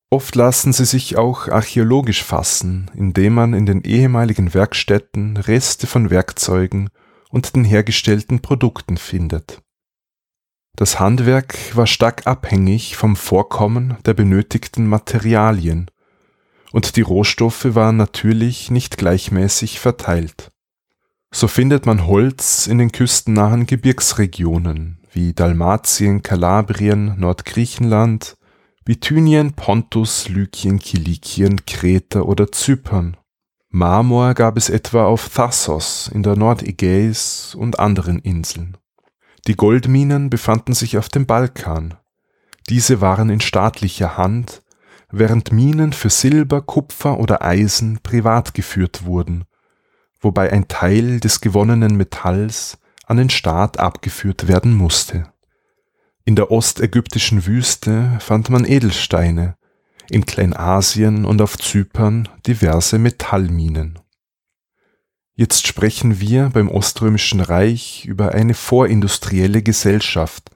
Oft 0.10 0.36
lassen 0.36 0.74
sie 0.74 0.84
sich 0.84 1.16
auch 1.16 1.48
archäologisch 1.48 2.26
fassen, 2.26 2.92
indem 2.94 3.36
man 3.36 3.54
in 3.54 3.66
den 3.66 3.84
ehemaligen 3.84 4.54
Werkstätten 4.54 5.38
Reste 5.38 5.88
von 5.88 6.10
Werkzeugen 6.10 6.90
und 7.30 7.56
den 7.56 7.64
hergestellten 7.64 8.42
Produkten 8.42 8.98
findet. 8.98 9.63
Das 10.76 11.00
Handwerk 11.00 11.76
war 11.76 11.86
stark 11.86 12.26
abhängig 12.26 12.96
vom 12.96 13.16
Vorkommen 13.16 13.98
der 14.06 14.16
benötigten 14.16 14.88
Materialien 14.88 15.92
und 16.72 16.96
die 16.96 17.02
Rohstoffe 17.02 17.76
waren 17.76 17.96
natürlich 17.96 18.72
nicht 18.72 18.98
gleichmäßig 18.98 19.80
verteilt. 19.80 20.52
So 21.32 21.48
findet 21.48 21.86
man 21.86 22.08
Holz 22.08 22.66
in 22.66 22.80
den 22.80 22.92
küstennahen 22.92 23.68
Gebirgsregionen 23.68 25.00
wie 25.12 25.34
Dalmatien, 25.34 26.24
Kalabrien, 26.24 27.20
Nordgriechenland, 27.20 28.36
Bithynien, 28.84 29.54
Pontus, 29.54 30.28
Lykien, 30.28 30.80
Kilikien, 30.80 31.66
Kreta 31.68 32.22
oder 32.22 32.52
Zypern. 32.52 33.16
Marmor 33.70 34.34
gab 34.34 34.58
es 34.58 34.70
etwa 34.70 35.06
auf 35.06 35.30
Thassos 35.30 36.10
in 36.14 36.24
der 36.24 36.36
Nordägäis 36.36 37.56
und 37.56 37.80
anderen 37.80 38.20
Inseln. 38.20 38.78
Die 39.48 39.56
Goldminen 39.56 40.30
befanden 40.30 40.74
sich 40.74 40.98
auf 40.98 41.10
dem 41.10 41.26
Balkan. 41.26 41.96
Diese 42.70 43.02
waren 43.02 43.30
in 43.30 43.42
staatlicher 43.42 44.16
Hand 44.16 44.62
während 45.12 45.52
Minen 45.52 45.94
für 45.94 46.10
Silber, 46.10 46.62
Kupfer 46.62 47.20
oder 47.20 47.44
Eisen 47.44 48.00
privat 48.02 48.54
geführt 48.54 49.06
wurden, 49.06 49.44
wobei 50.22 50.52
ein 50.52 50.68
Teil 50.68 51.20
des 51.20 51.42
gewonnenen 51.42 51.98
Metalls 51.98 52.80
an 53.06 53.18
den 53.18 53.30
Staat 53.30 53.80
abgeführt 53.80 54.48
werden 54.48 54.74
musste. 54.74 55.32
In 56.26 56.36
der 56.36 56.52
ostägyptischen 56.52 57.46
Wüste 57.46 58.18
fand 58.20 58.50
man 58.50 58.66
Edelsteine, 58.66 59.56
in 60.10 60.26
Kleinasien 60.26 61.26
und 61.26 61.42
auf 61.42 61.58
Zypern 61.58 62.30
diverse 62.48 62.98
Metallminen. 62.98 64.00
Jetzt 65.36 65.66
sprechen 65.66 66.20
wir 66.20 66.50
beim 66.54 66.70
Oströmischen 66.70 67.40
Reich 67.40 68.06
über 68.06 68.34
eine 68.34 68.54
vorindustrielle 68.54 69.64
Gesellschaft, 69.64 70.52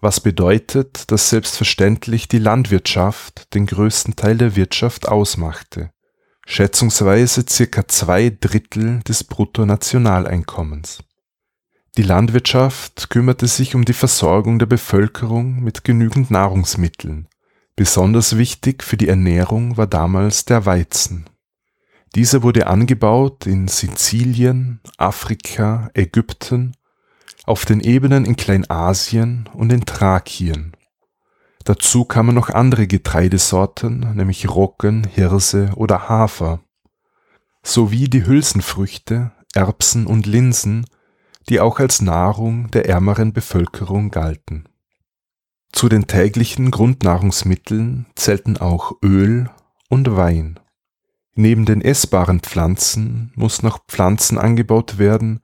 was 0.00 0.20
bedeutet, 0.20 1.10
dass 1.10 1.30
selbstverständlich 1.30 2.28
die 2.28 2.38
Landwirtschaft 2.38 3.54
den 3.54 3.64
größten 3.66 4.16
Teil 4.16 4.36
der 4.36 4.56
Wirtschaft 4.56 5.08
ausmachte, 5.08 5.90
schätzungsweise 6.46 7.46
circa 7.48 7.88
zwei 7.88 8.28
Drittel 8.28 9.00
des 9.00 9.24
Bruttonationaleinkommens. 9.24 10.98
Die 11.96 12.02
Landwirtschaft 12.02 13.08
kümmerte 13.08 13.46
sich 13.46 13.74
um 13.74 13.84
die 13.84 13.94
Versorgung 13.94 14.58
der 14.58 14.66
Bevölkerung 14.66 15.60
mit 15.60 15.82
genügend 15.82 16.30
Nahrungsmitteln. 16.30 17.26
Besonders 17.74 18.36
wichtig 18.36 18.84
für 18.84 18.96
die 18.98 19.08
Ernährung 19.08 19.78
war 19.78 19.86
damals 19.86 20.44
der 20.44 20.66
Weizen. 20.66 21.28
Dieser 22.14 22.42
wurde 22.42 22.66
angebaut 22.66 23.46
in 23.46 23.68
Sizilien, 23.68 24.80
Afrika, 24.96 25.90
Ägypten 25.94 26.76
auf 27.44 27.64
den 27.64 27.80
Ebenen 27.80 28.24
in 28.24 28.36
Kleinasien 28.36 29.48
und 29.52 29.72
in 29.72 29.84
Thrakien. 29.84 30.72
Dazu 31.64 32.04
kamen 32.04 32.34
noch 32.34 32.48
andere 32.48 32.86
Getreidesorten, 32.86 34.14
nämlich 34.14 34.48
Roggen, 34.48 35.04
Hirse 35.04 35.72
oder 35.74 36.08
Hafer, 36.08 36.60
sowie 37.62 38.08
die 38.08 38.24
Hülsenfrüchte, 38.24 39.32
Erbsen 39.54 40.06
und 40.06 40.26
Linsen, 40.26 40.86
die 41.48 41.60
auch 41.60 41.80
als 41.80 42.00
Nahrung 42.00 42.70
der 42.70 42.88
ärmeren 42.88 43.32
Bevölkerung 43.32 44.10
galten. 44.10 44.68
Zu 45.72 45.88
den 45.88 46.06
täglichen 46.06 46.70
Grundnahrungsmitteln 46.70 48.06
zählten 48.14 48.56
auch 48.56 48.92
Öl 49.02 49.50
und 49.88 50.16
Wein. 50.16 50.59
Neben 51.34 51.64
den 51.64 51.80
essbaren 51.80 52.40
Pflanzen 52.40 53.32
mussten 53.34 53.66
auch 53.68 53.78
Pflanzen 53.86 54.38
angebaut 54.38 54.98
werden, 54.98 55.40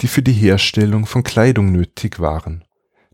die 0.00 0.08
für 0.08 0.22
die 0.22 0.32
Herstellung 0.32 1.06
von 1.06 1.22
Kleidung 1.22 1.72
nötig 1.72 2.20
waren. 2.20 2.64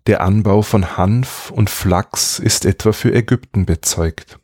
Der 0.07 0.21
Anbau 0.21 0.63
von 0.63 0.97
Hanf 0.97 1.51
und 1.51 1.71
Flachs 1.71 2.39
ist 2.39 2.67
etwa 2.67 2.93
für 2.93 3.15
Ägypten 3.15 3.65
bezeugt. 3.65 4.39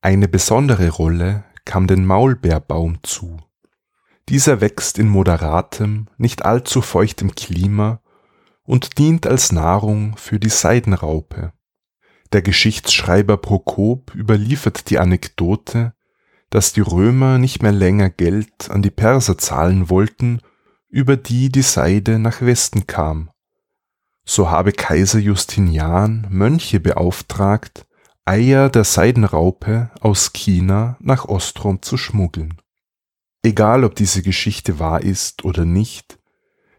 Eine 0.00 0.28
besondere 0.28 0.90
Rolle 0.90 1.44
kam 1.64 1.88
den 1.88 2.06
Maulbeerbaum 2.06 3.02
zu. 3.02 3.40
Dieser 4.28 4.60
wächst 4.60 4.98
in 4.98 5.08
moderatem, 5.08 6.08
nicht 6.16 6.44
allzu 6.44 6.80
feuchtem 6.80 7.34
Klima 7.34 8.00
und 8.62 8.98
dient 8.98 9.26
als 9.26 9.52
Nahrung 9.52 10.16
für 10.16 10.38
die 10.38 10.48
Seidenraupe. 10.48 11.52
Der 12.32 12.42
Geschichtsschreiber 12.42 13.36
Prokop 13.36 14.14
überliefert 14.14 14.90
die 14.90 14.98
Anekdote, 14.98 15.94
dass 16.50 16.72
die 16.72 16.80
Römer 16.80 17.38
nicht 17.38 17.62
mehr 17.62 17.72
länger 17.72 18.10
Geld 18.10 18.70
an 18.70 18.82
die 18.82 18.90
Perser 18.90 19.38
zahlen 19.38 19.90
wollten, 19.90 20.40
über 20.88 21.16
die 21.16 21.50
die 21.50 21.62
Seide 21.62 22.18
nach 22.18 22.40
Westen 22.40 22.86
kam. 22.86 23.30
So 24.24 24.50
habe 24.50 24.72
Kaiser 24.72 25.18
Justinian 25.18 26.26
Mönche 26.30 26.80
beauftragt, 26.80 27.86
Eier 28.24 28.68
der 28.70 28.84
Seidenraupe 28.84 29.90
aus 30.00 30.32
China 30.32 30.96
nach 31.00 31.26
Ostrom 31.26 31.80
zu 31.80 31.96
schmuggeln. 31.96 32.60
Egal 33.42 33.84
ob 33.84 33.94
diese 33.94 34.22
Geschichte 34.22 34.80
wahr 34.80 35.02
ist 35.02 35.44
oder 35.44 35.64
nicht, 35.64 36.18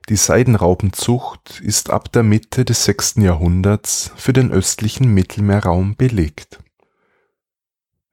die 0.09 0.17
Seidenraupenzucht 0.17 1.61
ist 1.61 1.89
ab 1.89 2.11
der 2.11 2.23
Mitte 2.23 2.65
des 2.65 2.83
6. 2.83 3.15
Jahrhunderts 3.17 4.11
für 4.15 4.33
den 4.33 4.51
östlichen 4.51 5.13
Mittelmeerraum 5.13 5.95
belegt. 5.95 6.59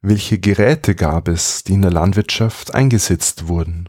Welche 0.07 0.38
Geräte 0.38 0.95
gab 0.95 1.29
es, 1.29 1.64
die 1.64 1.73
in 1.73 1.81
der 1.81 1.90
Landwirtschaft 1.90 2.75
eingesetzt 2.75 3.49
wurden? 3.49 3.88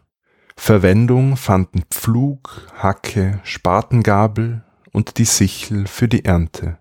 Verwendung 0.56 1.36
fanden 1.36 1.84
Pflug, 1.92 2.72
Hacke, 2.74 3.42
Spatengabel 3.44 4.64
und 4.94 5.18
die 5.18 5.26
Sichel 5.26 5.88
für 5.88 6.08
die 6.08 6.24
Ernte. 6.24 6.80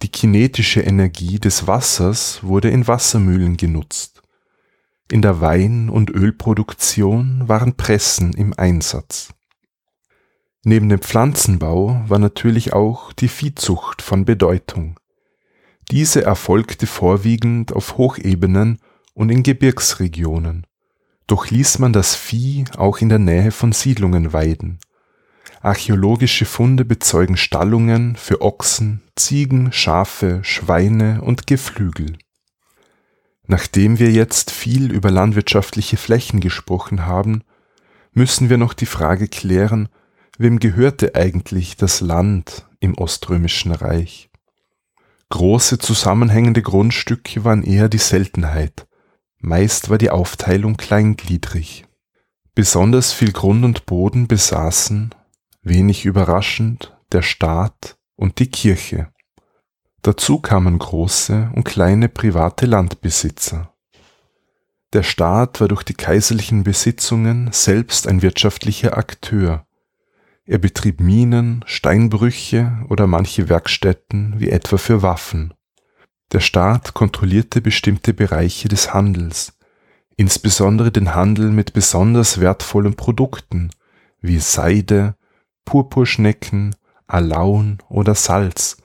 Die 0.00 0.08
kinetische 0.08 0.80
Energie 0.80 1.38
des 1.38 1.66
Wassers 1.66 2.42
wurde 2.42 2.70
in 2.70 2.88
Wassermühlen 2.88 3.58
genutzt. 3.58 4.22
In 5.10 5.20
der 5.20 5.42
Wein- 5.42 5.90
und 5.90 6.08
Ölproduktion 6.08 7.46
waren 7.46 7.76
Pressen 7.76 8.32
im 8.32 8.54
Einsatz. 8.56 9.34
Neben 10.64 10.88
dem 10.88 11.00
Pflanzenbau 11.00 12.02
war 12.08 12.18
natürlich 12.18 12.72
auch 12.72 13.12
die 13.12 13.28
Viehzucht 13.28 14.00
von 14.00 14.24
Bedeutung. 14.24 14.98
Diese 15.90 16.22
erfolgte 16.22 16.86
vorwiegend 16.86 17.72
auf 17.72 17.96
Hochebenen 17.96 18.78
und 19.12 19.30
in 19.30 19.42
Gebirgsregionen. 19.42 20.66
Doch 21.26 21.50
ließ 21.50 21.80
man 21.80 21.92
das 21.92 22.14
Vieh 22.14 22.64
auch 22.76 22.98
in 22.98 23.08
der 23.08 23.18
Nähe 23.18 23.50
von 23.50 23.72
Siedlungen 23.72 24.32
weiden. 24.32 24.78
Archäologische 25.62 26.46
Funde 26.46 26.84
bezeugen 26.84 27.36
Stallungen 27.36 28.16
für 28.16 28.40
Ochsen, 28.40 29.02
Ziegen, 29.16 29.72
Schafe, 29.72 30.40
Schweine 30.42 31.22
und 31.22 31.46
Geflügel. 31.46 32.16
Nachdem 33.46 33.98
wir 33.98 34.10
jetzt 34.10 34.52
viel 34.52 34.92
über 34.92 35.10
landwirtschaftliche 35.10 35.96
Flächen 35.96 36.40
gesprochen 36.40 37.04
haben, 37.04 37.42
müssen 38.12 38.48
wir 38.48 38.58
noch 38.58 38.74
die 38.74 38.86
Frage 38.86 39.26
klären, 39.26 39.88
wem 40.38 40.60
gehörte 40.60 41.16
eigentlich 41.16 41.76
das 41.76 42.00
Land 42.00 42.66
im 42.78 42.96
Oströmischen 42.96 43.72
Reich? 43.72 44.29
Große 45.30 45.78
zusammenhängende 45.78 46.60
Grundstücke 46.60 47.44
waren 47.44 47.62
eher 47.62 47.88
die 47.88 47.98
Seltenheit. 47.98 48.86
Meist 49.38 49.88
war 49.88 49.96
die 49.96 50.10
Aufteilung 50.10 50.76
kleingliedrig. 50.76 51.86
Besonders 52.54 53.12
viel 53.12 53.32
Grund 53.32 53.64
und 53.64 53.86
Boden 53.86 54.26
besaßen, 54.26 55.14
wenig 55.62 56.04
überraschend, 56.04 56.96
der 57.12 57.22
Staat 57.22 57.96
und 58.16 58.38
die 58.38 58.50
Kirche. 58.50 59.12
Dazu 60.02 60.40
kamen 60.40 60.78
große 60.78 61.52
und 61.54 61.64
kleine 61.64 62.08
private 62.08 62.66
Landbesitzer. 62.66 63.72
Der 64.92 65.04
Staat 65.04 65.60
war 65.60 65.68
durch 65.68 65.84
die 65.84 65.94
kaiserlichen 65.94 66.64
Besitzungen 66.64 67.50
selbst 67.52 68.08
ein 68.08 68.22
wirtschaftlicher 68.22 68.96
Akteur, 68.96 69.64
er 70.50 70.58
betrieb 70.58 70.98
Minen, 70.98 71.64
Steinbrüche 71.64 72.84
oder 72.88 73.06
manche 73.06 73.48
Werkstätten 73.48 74.34
wie 74.40 74.50
etwa 74.50 74.78
für 74.78 75.00
Waffen. 75.00 75.54
Der 76.32 76.40
Staat 76.40 76.92
kontrollierte 76.92 77.60
bestimmte 77.60 78.12
Bereiche 78.12 78.66
des 78.66 78.92
Handels, 78.92 79.56
insbesondere 80.16 80.90
den 80.90 81.14
Handel 81.14 81.52
mit 81.52 81.72
besonders 81.72 82.40
wertvollen 82.40 82.96
Produkten 82.96 83.70
wie 84.20 84.40
Seide, 84.40 85.14
Purpurschnecken, 85.64 86.74
Alaun 87.06 87.78
oder 87.88 88.16
Salz 88.16 88.78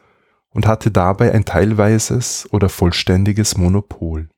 und 0.50 0.68
hatte 0.68 0.92
dabei 0.92 1.32
ein 1.32 1.46
teilweises 1.46 2.48
oder 2.52 2.70
vollständiges 2.70 3.58
Monopol. 3.58 4.30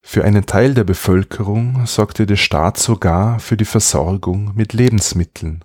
Für 0.00 0.22
einen 0.22 0.46
Teil 0.46 0.74
der 0.74 0.84
Bevölkerung 0.84 1.86
sorgte 1.86 2.24
der 2.24 2.36
Staat 2.36 2.78
sogar 2.78 3.40
für 3.40 3.56
die 3.56 3.64
Versorgung 3.64 4.52
mit 4.54 4.74
Lebensmitteln. 4.74 5.64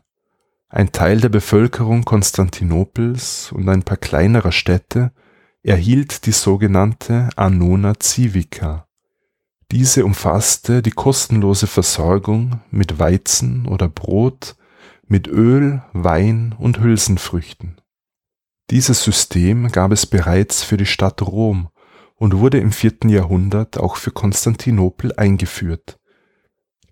Ein 0.73 0.93
Teil 0.93 1.19
der 1.19 1.27
Bevölkerung 1.27 2.05
Konstantinopels 2.05 3.51
und 3.51 3.67
ein 3.67 3.83
paar 3.83 3.97
kleinerer 3.97 4.53
Städte 4.53 5.11
erhielt 5.63 6.25
die 6.25 6.31
sogenannte 6.31 7.27
Annona 7.35 7.95
Civica. 7.99 8.87
Diese 9.69 10.05
umfasste 10.05 10.81
die 10.81 10.91
kostenlose 10.91 11.67
Versorgung 11.67 12.61
mit 12.71 12.99
Weizen 12.99 13.65
oder 13.67 13.89
Brot, 13.89 14.55
mit 15.05 15.27
Öl, 15.27 15.81
Wein 15.91 16.55
und 16.57 16.79
Hülsenfrüchten. 16.79 17.81
Dieses 18.69 19.03
System 19.03 19.73
gab 19.73 19.91
es 19.91 20.05
bereits 20.05 20.63
für 20.63 20.77
die 20.77 20.85
Stadt 20.85 21.21
Rom 21.21 21.67
und 22.15 22.37
wurde 22.37 22.59
im 22.59 22.71
vierten 22.71 23.09
Jahrhundert 23.09 23.77
auch 23.77 23.97
für 23.97 24.11
Konstantinopel 24.11 25.13
eingeführt 25.17 25.99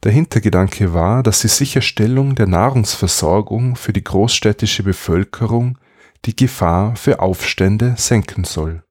der 0.03 0.11
Hintergedanke 0.11 0.93
war, 0.93 1.23
dass 1.23 1.41
die 1.41 1.47
Sicherstellung 1.47 2.35
der 2.35 2.47
Nahrungsversorgung 2.47 3.75
für 3.75 3.93
die 3.93 4.03
großstädtische 4.03 4.83
Bevölkerung 4.83 5.77
die 6.25 6.35
Gefahr 6.35 6.95
für 6.95 7.19
Aufstände 7.19 7.95
senken 7.97 8.43
soll. 8.43 8.83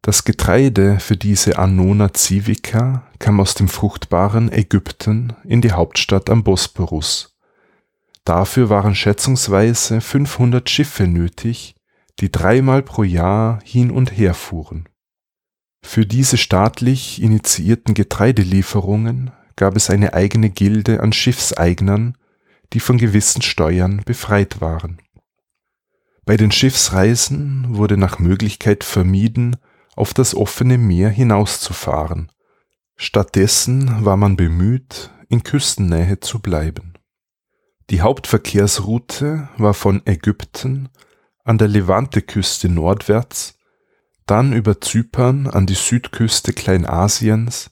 Das 0.00 0.24
Getreide 0.24 0.98
für 0.98 1.16
diese 1.16 1.58
Annona 1.58 2.12
Civica 2.12 3.06
kam 3.20 3.40
aus 3.40 3.54
dem 3.54 3.68
fruchtbaren 3.68 4.50
Ägypten 4.50 5.34
in 5.44 5.60
die 5.60 5.72
Hauptstadt 5.72 6.28
am 6.28 6.42
Bosporus. 6.42 7.38
Dafür 8.24 8.68
waren 8.68 8.94
schätzungsweise 8.94 10.00
500 10.00 10.68
Schiffe 10.68 11.06
nötig, 11.06 11.76
die 12.20 12.30
dreimal 12.30 12.82
pro 12.82 13.04
Jahr 13.04 13.60
hin 13.64 13.90
und 13.90 14.16
her 14.16 14.34
fuhren. 14.34 14.88
Für 15.84 16.06
diese 16.06 16.36
staatlich 16.36 17.20
initiierten 17.20 17.94
Getreidelieferungen 17.94 19.32
gab 19.56 19.76
es 19.76 19.90
eine 19.90 20.14
eigene 20.14 20.50
Gilde 20.50 21.00
an 21.00 21.12
Schiffseignern, 21.12 22.16
die 22.72 22.80
von 22.80 22.98
gewissen 22.98 23.42
Steuern 23.42 24.02
befreit 24.04 24.60
waren. 24.60 24.98
Bei 26.24 26.36
den 26.36 26.52
Schiffsreisen 26.52 27.76
wurde 27.76 27.96
nach 27.96 28.18
Möglichkeit 28.18 28.84
vermieden, 28.84 29.56
auf 29.96 30.14
das 30.14 30.34
offene 30.34 30.78
Meer 30.78 31.10
hinauszufahren. 31.10 32.30
Stattdessen 32.96 34.04
war 34.04 34.16
man 34.16 34.36
bemüht, 34.36 35.10
in 35.28 35.42
Küstennähe 35.42 36.20
zu 36.20 36.40
bleiben. 36.40 36.94
Die 37.90 38.00
Hauptverkehrsroute 38.00 39.48
war 39.58 39.74
von 39.74 40.02
Ägypten 40.06 40.88
an 41.44 41.58
der 41.58 41.68
Levante-Küste 41.68 42.68
nordwärts, 42.68 43.58
dann 44.26 44.52
über 44.52 44.80
Zypern 44.80 45.48
an 45.48 45.66
die 45.66 45.74
Südküste 45.74 46.52
Kleinasiens 46.52 47.70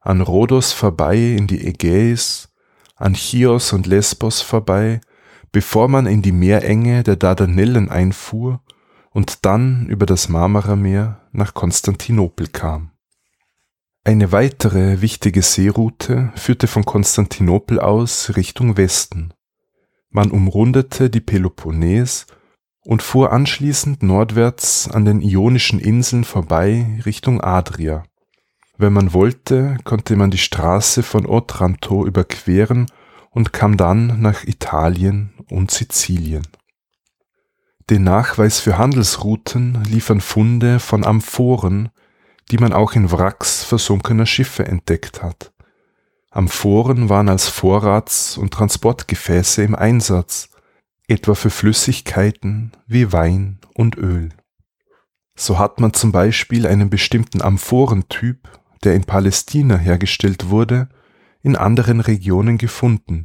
an 0.00 0.20
Rhodos 0.20 0.72
vorbei 0.72 1.16
in 1.16 1.46
die 1.46 1.66
Ägäis, 1.66 2.48
an 2.96 3.14
Chios 3.14 3.72
und 3.72 3.86
Lesbos 3.86 4.40
vorbei, 4.40 5.00
bevor 5.52 5.88
man 5.88 6.06
in 6.06 6.22
die 6.22 6.32
Meerenge 6.32 7.02
der 7.02 7.16
Dardanellen 7.16 7.88
einfuhr 7.88 8.60
und 9.10 9.44
dann 9.44 9.86
über 9.86 10.06
das 10.06 10.28
Marmarameer 10.28 11.20
nach 11.32 11.54
Konstantinopel 11.54 12.48
kam. 12.48 12.90
Eine 14.04 14.32
weitere 14.32 15.00
wichtige 15.00 15.42
Seeroute 15.42 16.32
führte 16.34 16.66
von 16.66 16.84
Konstantinopel 16.84 17.78
aus 17.78 18.36
Richtung 18.36 18.76
Westen. 18.76 19.34
Man 20.10 20.30
umrundete 20.30 21.10
die 21.10 21.20
Peloponnes 21.20 22.26
und 22.84 23.02
fuhr 23.02 23.32
anschließend 23.32 24.02
nordwärts 24.02 24.88
an 24.88 25.04
den 25.04 25.20
Ionischen 25.20 25.78
Inseln 25.78 26.24
vorbei 26.24 27.02
Richtung 27.04 27.42
Adria. 27.42 28.04
Wenn 28.80 28.92
man 28.92 29.12
wollte, 29.12 29.76
konnte 29.82 30.14
man 30.14 30.30
die 30.30 30.38
Straße 30.38 31.02
von 31.02 31.26
Otranto 31.26 32.06
überqueren 32.06 32.86
und 33.30 33.52
kam 33.52 33.76
dann 33.76 34.22
nach 34.22 34.44
Italien 34.44 35.34
und 35.50 35.72
Sizilien. 35.72 36.46
Den 37.90 38.04
Nachweis 38.04 38.60
für 38.60 38.78
Handelsrouten 38.78 39.82
liefern 39.82 40.20
Funde 40.20 40.78
von 40.78 41.04
Amphoren, 41.04 41.88
die 42.52 42.58
man 42.58 42.72
auch 42.72 42.92
in 42.92 43.10
Wracks 43.10 43.64
versunkener 43.64 44.26
Schiffe 44.26 44.66
entdeckt 44.66 45.24
hat. 45.24 45.52
Amphoren 46.30 47.08
waren 47.08 47.28
als 47.28 47.48
Vorrats- 47.48 48.38
und 48.38 48.54
Transportgefäße 48.54 49.64
im 49.64 49.74
Einsatz, 49.74 50.50
etwa 51.08 51.34
für 51.34 51.50
Flüssigkeiten 51.50 52.72
wie 52.86 53.12
Wein 53.12 53.58
und 53.74 53.96
Öl. 53.96 54.28
So 55.34 55.58
hat 55.58 55.80
man 55.80 55.94
zum 55.94 56.12
Beispiel 56.12 56.66
einen 56.66 56.90
bestimmten 56.90 57.42
Amphorentyp 57.42 58.48
der 58.84 58.94
in 58.94 59.04
Palästina 59.04 59.76
hergestellt 59.76 60.50
wurde, 60.50 60.88
in 61.42 61.56
anderen 61.56 62.00
Regionen 62.00 62.58
gefunden, 62.58 63.24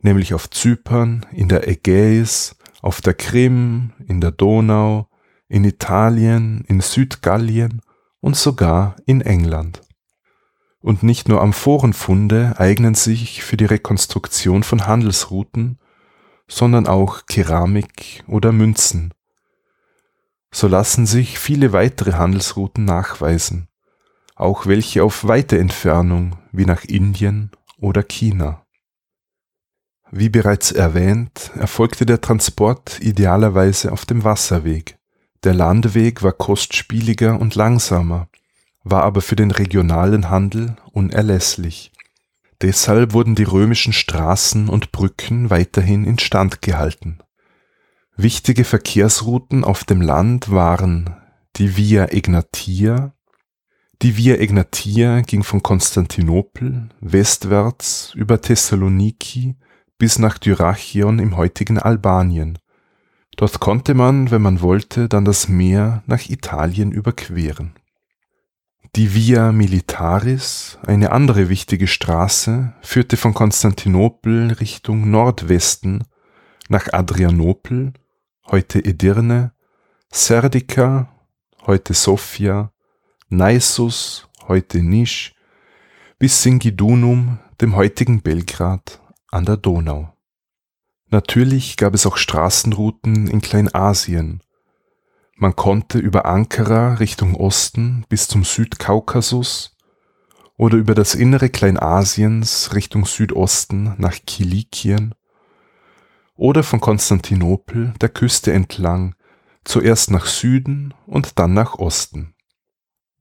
nämlich 0.00 0.34
auf 0.34 0.50
Zypern, 0.50 1.26
in 1.32 1.48
der 1.48 1.68
Ägäis, 1.68 2.56
auf 2.82 3.00
der 3.00 3.14
Krim, 3.14 3.92
in 4.06 4.20
der 4.20 4.32
Donau, 4.32 5.08
in 5.48 5.64
Italien, 5.64 6.64
in 6.68 6.80
Südgallien 6.80 7.80
und 8.20 8.36
sogar 8.36 8.96
in 9.06 9.20
England. 9.20 9.80
Und 10.80 11.02
nicht 11.02 11.28
nur 11.28 11.42
Amphorenfunde 11.42 12.54
eignen 12.58 12.94
sich 12.94 13.42
für 13.42 13.56
die 13.56 13.64
Rekonstruktion 13.64 14.62
von 14.62 14.86
Handelsrouten, 14.86 15.78
sondern 16.48 16.86
auch 16.86 17.26
Keramik 17.26 18.22
oder 18.28 18.52
Münzen. 18.52 19.12
So 20.52 20.68
lassen 20.68 21.06
sich 21.06 21.38
viele 21.38 21.72
weitere 21.72 22.12
Handelsrouten 22.12 22.84
nachweisen, 22.84 23.68
auch 24.36 24.66
welche 24.66 25.02
auf 25.02 25.26
weite 25.26 25.58
Entfernung 25.58 26.36
wie 26.52 26.66
nach 26.66 26.84
Indien 26.84 27.50
oder 27.78 28.02
China. 28.02 28.64
Wie 30.12 30.28
bereits 30.28 30.70
erwähnt, 30.70 31.50
erfolgte 31.56 32.06
der 32.06 32.20
Transport 32.20 33.00
idealerweise 33.00 33.90
auf 33.90 34.04
dem 34.04 34.22
Wasserweg. 34.22 34.98
Der 35.42 35.54
Landweg 35.54 36.22
war 36.22 36.32
kostspieliger 36.32 37.40
und 37.40 37.54
langsamer, 37.54 38.28
war 38.84 39.02
aber 39.02 39.20
für 39.20 39.36
den 39.36 39.50
regionalen 39.50 40.30
Handel 40.30 40.76
unerlässlich. 40.92 41.92
Deshalb 42.62 43.12
wurden 43.12 43.34
die 43.34 43.44
römischen 43.44 43.92
Straßen 43.92 44.68
und 44.68 44.92
Brücken 44.92 45.50
weiterhin 45.50 46.04
instand 46.04 46.62
gehalten. 46.62 47.18
Wichtige 48.16 48.64
Verkehrsrouten 48.64 49.64
auf 49.64 49.84
dem 49.84 50.00
Land 50.00 50.50
waren 50.50 51.16
die 51.56 51.76
Via 51.76 52.06
Egnatia. 52.06 53.12
Die 54.02 54.18
Via 54.18 54.36
Egnatia 54.36 55.22
ging 55.22 55.42
von 55.42 55.62
Konstantinopel 55.62 56.90
westwärts 57.00 58.12
über 58.14 58.42
Thessaloniki 58.42 59.56
bis 59.96 60.18
nach 60.18 60.36
Dyrrhachion 60.36 61.18
im 61.18 61.38
heutigen 61.38 61.78
Albanien. 61.78 62.58
Dort 63.38 63.58
konnte 63.58 63.94
man, 63.94 64.30
wenn 64.30 64.42
man 64.42 64.60
wollte, 64.60 65.08
dann 65.08 65.24
das 65.24 65.48
Meer 65.48 66.02
nach 66.06 66.28
Italien 66.28 66.92
überqueren. 66.92 67.74
Die 68.96 69.14
Via 69.14 69.50
Militaris, 69.52 70.78
eine 70.86 71.12
andere 71.12 71.48
wichtige 71.48 71.86
Straße, 71.86 72.74
führte 72.82 73.16
von 73.16 73.32
Konstantinopel 73.32 74.52
Richtung 74.52 75.10
Nordwesten 75.10 76.04
nach 76.68 76.92
Adrianopel, 76.92 77.94
heute 78.50 78.78
Edirne, 78.84 79.52
Serdica, 80.12 81.08
heute 81.66 81.94
Sofia, 81.94 82.72
Naissus, 83.28 84.28
heute 84.46 84.84
Nisch, 84.84 85.34
bis 86.16 86.44
Singidunum, 86.44 87.40
dem 87.60 87.74
heutigen 87.74 88.22
Belgrad 88.22 89.00
an 89.32 89.44
der 89.44 89.56
Donau. 89.56 90.12
Natürlich 91.08 91.76
gab 91.76 91.94
es 91.94 92.06
auch 92.06 92.18
Straßenrouten 92.18 93.26
in 93.26 93.40
Kleinasien. 93.40 94.44
Man 95.34 95.56
konnte 95.56 95.98
über 95.98 96.26
Ankara 96.26 96.94
Richtung 96.94 97.34
Osten 97.34 98.06
bis 98.08 98.28
zum 98.28 98.44
Südkaukasus 98.44 99.76
oder 100.56 100.78
über 100.78 100.94
das 100.94 101.16
Innere 101.16 101.48
Kleinasiens 101.48 102.76
Richtung 102.76 103.06
Südosten 103.06 103.94
nach 103.98 104.18
Kilikien 104.24 105.16
oder 106.36 106.62
von 106.62 106.78
Konstantinopel 106.78 107.92
der 108.00 108.08
Küste 108.08 108.52
entlang 108.52 109.16
zuerst 109.64 110.12
nach 110.12 110.26
Süden 110.26 110.94
und 111.06 111.40
dann 111.40 111.54
nach 111.54 111.74
Osten. 111.74 112.35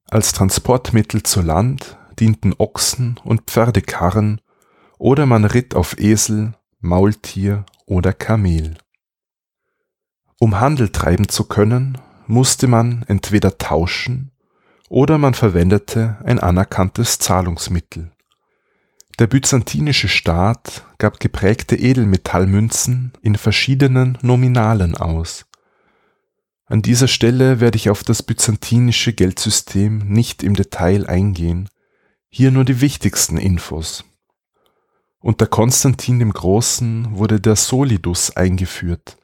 Als 0.09 0.33
Transportmittel 0.33 1.23
zu 1.23 1.41
Land 1.41 1.97
dienten 2.19 2.53
Ochsen 2.57 3.19
und 3.23 3.41
Pferdekarren 3.41 4.39
oder 4.99 5.25
man 5.25 5.45
ritt 5.45 5.75
auf 5.75 5.99
Esel, 5.99 6.53
Maultier 6.79 7.65
oder 7.87 8.13
Kamel. 8.13 8.77
Um 10.39 10.59
Handel 10.59 10.89
treiben 10.89 11.27
zu 11.27 11.45
können, 11.45 11.97
musste 12.27 12.67
man 12.67 13.03
entweder 13.07 13.57
tauschen 13.57 14.31
oder 14.89 15.17
man 15.17 15.33
verwendete 15.33 16.17
ein 16.23 16.39
anerkanntes 16.39 17.17
Zahlungsmittel. 17.17 18.11
Der 19.17 19.27
byzantinische 19.27 20.07
Staat 20.07 20.83
gab 20.99 21.19
geprägte 21.19 21.75
Edelmetallmünzen 21.75 23.13
in 23.21 23.35
verschiedenen 23.35 24.17
Nominalen 24.21 24.95
aus. 24.95 25.45
An 26.67 26.81
dieser 26.81 27.07
Stelle 27.07 27.59
werde 27.59 27.75
ich 27.77 27.91
auf 27.91 28.03
das 28.03 28.23
byzantinische 28.23 29.13
Geldsystem 29.13 29.99
nicht 29.99 30.41
im 30.41 30.55
Detail 30.55 31.07
eingehen, 31.07 31.69
hier 32.29 32.49
nur 32.49 32.65
die 32.65 32.81
wichtigsten 32.81 33.37
Infos. 33.37 34.03
Unter 35.19 35.45
Konstantin 35.45 36.19
dem 36.19 36.33
Großen 36.33 37.17
wurde 37.17 37.39
der 37.39 37.55
Solidus 37.55 38.35
eingeführt, 38.35 39.17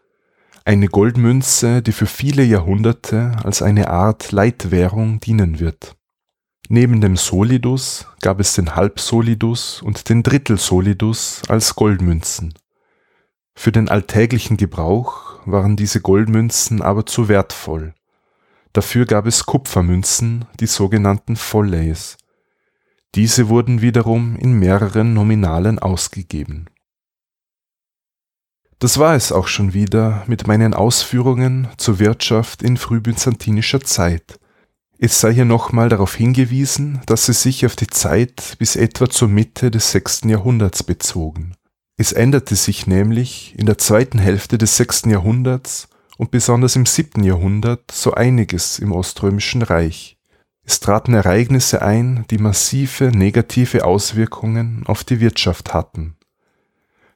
eine 0.65 0.87
Goldmünze, 0.87 1.81
die 1.81 1.91
für 1.91 2.05
viele 2.05 2.43
Jahrhunderte 2.43 3.35
als 3.43 3.63
eine 3.63 3.89
Art 3.89 4.31
Leitwährung 4.31 5.19
dienen 5.19 5.59
wird. 5.59 5.95
Neben 6.69 7.01
dem 7.01 7.17
Solidus 7.17 8.05
gab 8.21 8.39
es 8.39 8.53
den 8.53 8.75
Halbsolidus 8.75 9.81
und 9.81 10.09
den 10.09 10.21
Drittelsolidus 10.21 11.41
als 11.49 11.75
Goldmünzen. 11.75 12.53
Für 13.55 13.71
den 13.71 13.89
alltäglichen 13.89 14.57
Gebrauch 14.57 15.30
waren 15.45 15.75
diese 15.75 16.01
Goldmünzen 16.01 16.81
aber 16.81 17.05
zu 17.05 17.27
wertvoll. 17.27 17.93
Dafür 18.73 19.05
gab 19.05 19.25
es 19.25 19.45
Kupfermünzen, 19.45 20.45
die 20.59 20.67
sogenannten 20.67 21.35
Folleys, 21.35 22.17
diese 23.15 23.49
wurden 23.49 23.81
wiederum 23.81 24.37
in 24.37 24.53
mehreren 24.53 25.13
Nominalen 25.13 25.79
ausgegeben. 25.79 26.67
Das 28.79 28.97
war 28.97 29.15
es 29.15 29.31
auch 29.31 29.47
schon 29.47 29.73
wieder 29.73 30.23
mit 30.27 30.47
meinen 30.47 30.73
Ausführungen 30.73 31.67
zur 31.77 31.99
Wirtschaft 31.99 32.63
in 32.63 32.77
frühbyzantinischer 32.77 33.81
Zeit. 33.81 34.39
Es 34.97 35.19
sei 35.19 35.33
hier 35.33 35.45
nochmal 35.45 35.89
darauf 35.89 36.15
hingewiesen, 36.15 37.01
dass 37.05 37.25
sie 37.25 37.33
sich 37.33 37.65
auf 37.65 37.75
die 37.75 37.87
Zeit 37.87 38.55
bis 38.59 38.75
etwa 38.75 39.09
zur 39.09 39.27
Mitte 39.27 39.71
des 39.71 39.91
sechsten 39.91 40.29
Jahrhunderts 40.29 40.83
bezogen. 40.83 41.55
Es 42.01 42.13
änderte 42.13 42.55
sich 42.55 42.87
nämlich 42.87 43.53
in 43.59 43.67
der 43.67 43.77
zweiten 43.77 44.17
Hälfte 44.17 44.57
des 44.57 44.75
sechsten 44.75 45.11
Jahrhunderts 45.11 45.87
und 46.17 46.31
besonders 46.31 46.75
im 46.75 46.87
siebten 46.87 47.23
Jahrhundert 47.23 47.91
so 47.91 48.15
einiges 48.15 48.79
im 48.79 48.91
Oströmischen 48.91 49.61
Reich. 49.61 50.17
Es 50.63 50.79
traten 50.79 51.13
Ereignisse 51.13 51.83
ein, 51.83 52.25
die 52.31 52.39
massive 52.39 53.11
negative 53.11 53.85
Auswirkungen 53.85 54.81
auf 54.87 55.03
die 55.03 55.19
Wirtschaft 55.19 55.75
hatten. 55.75 56.15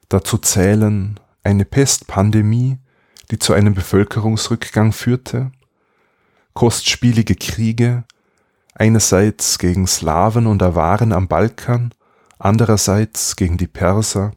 Dazu 0.08 0.38
zählen 0.38 1.18
eine 1.42 1.64
Pestpandemie, 1.64 2.78
die 3.32 3.40
zu 3.40 3.54
einem 3.54 3.74
Bevölkerungsrückgang 3.74 4.92
führte, 4.92 5.50
kostspielige 6.54 7.34
Kriege, 7.34 8.04
einerseits 8.72 9.58
gegen 9.58 9.88
Slawen 9.88 10.46
und 10.46 10.62
Awaren 10.62 11.12
am 11.12 11.26
Balkan, 11.26 11.92
andererseits 12.38 13.34
gegen 13.34 13.56
die 13.56 13.66
Perser, 13.66 14.30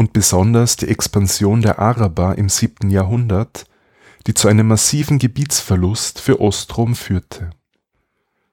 und 0.00 0.14
besonders 0.14 0.76
die 0.76 0.88
Expansion 0.88 1.60
der 1.60 1.78
Araber 1.78 2.38
im 2.38 2.48
siebten 2.48 2.88
Jahrhundert, 2.88 3.66
die 4.26 4.32
zu 4.32 4.48
einem 4.48 4.68
massiven 4.68 5.18
Gebietsverlust 5.18 6.20
für 6.22 6.40
Ostrom 6.40 6.94
führte. 6.94 7.50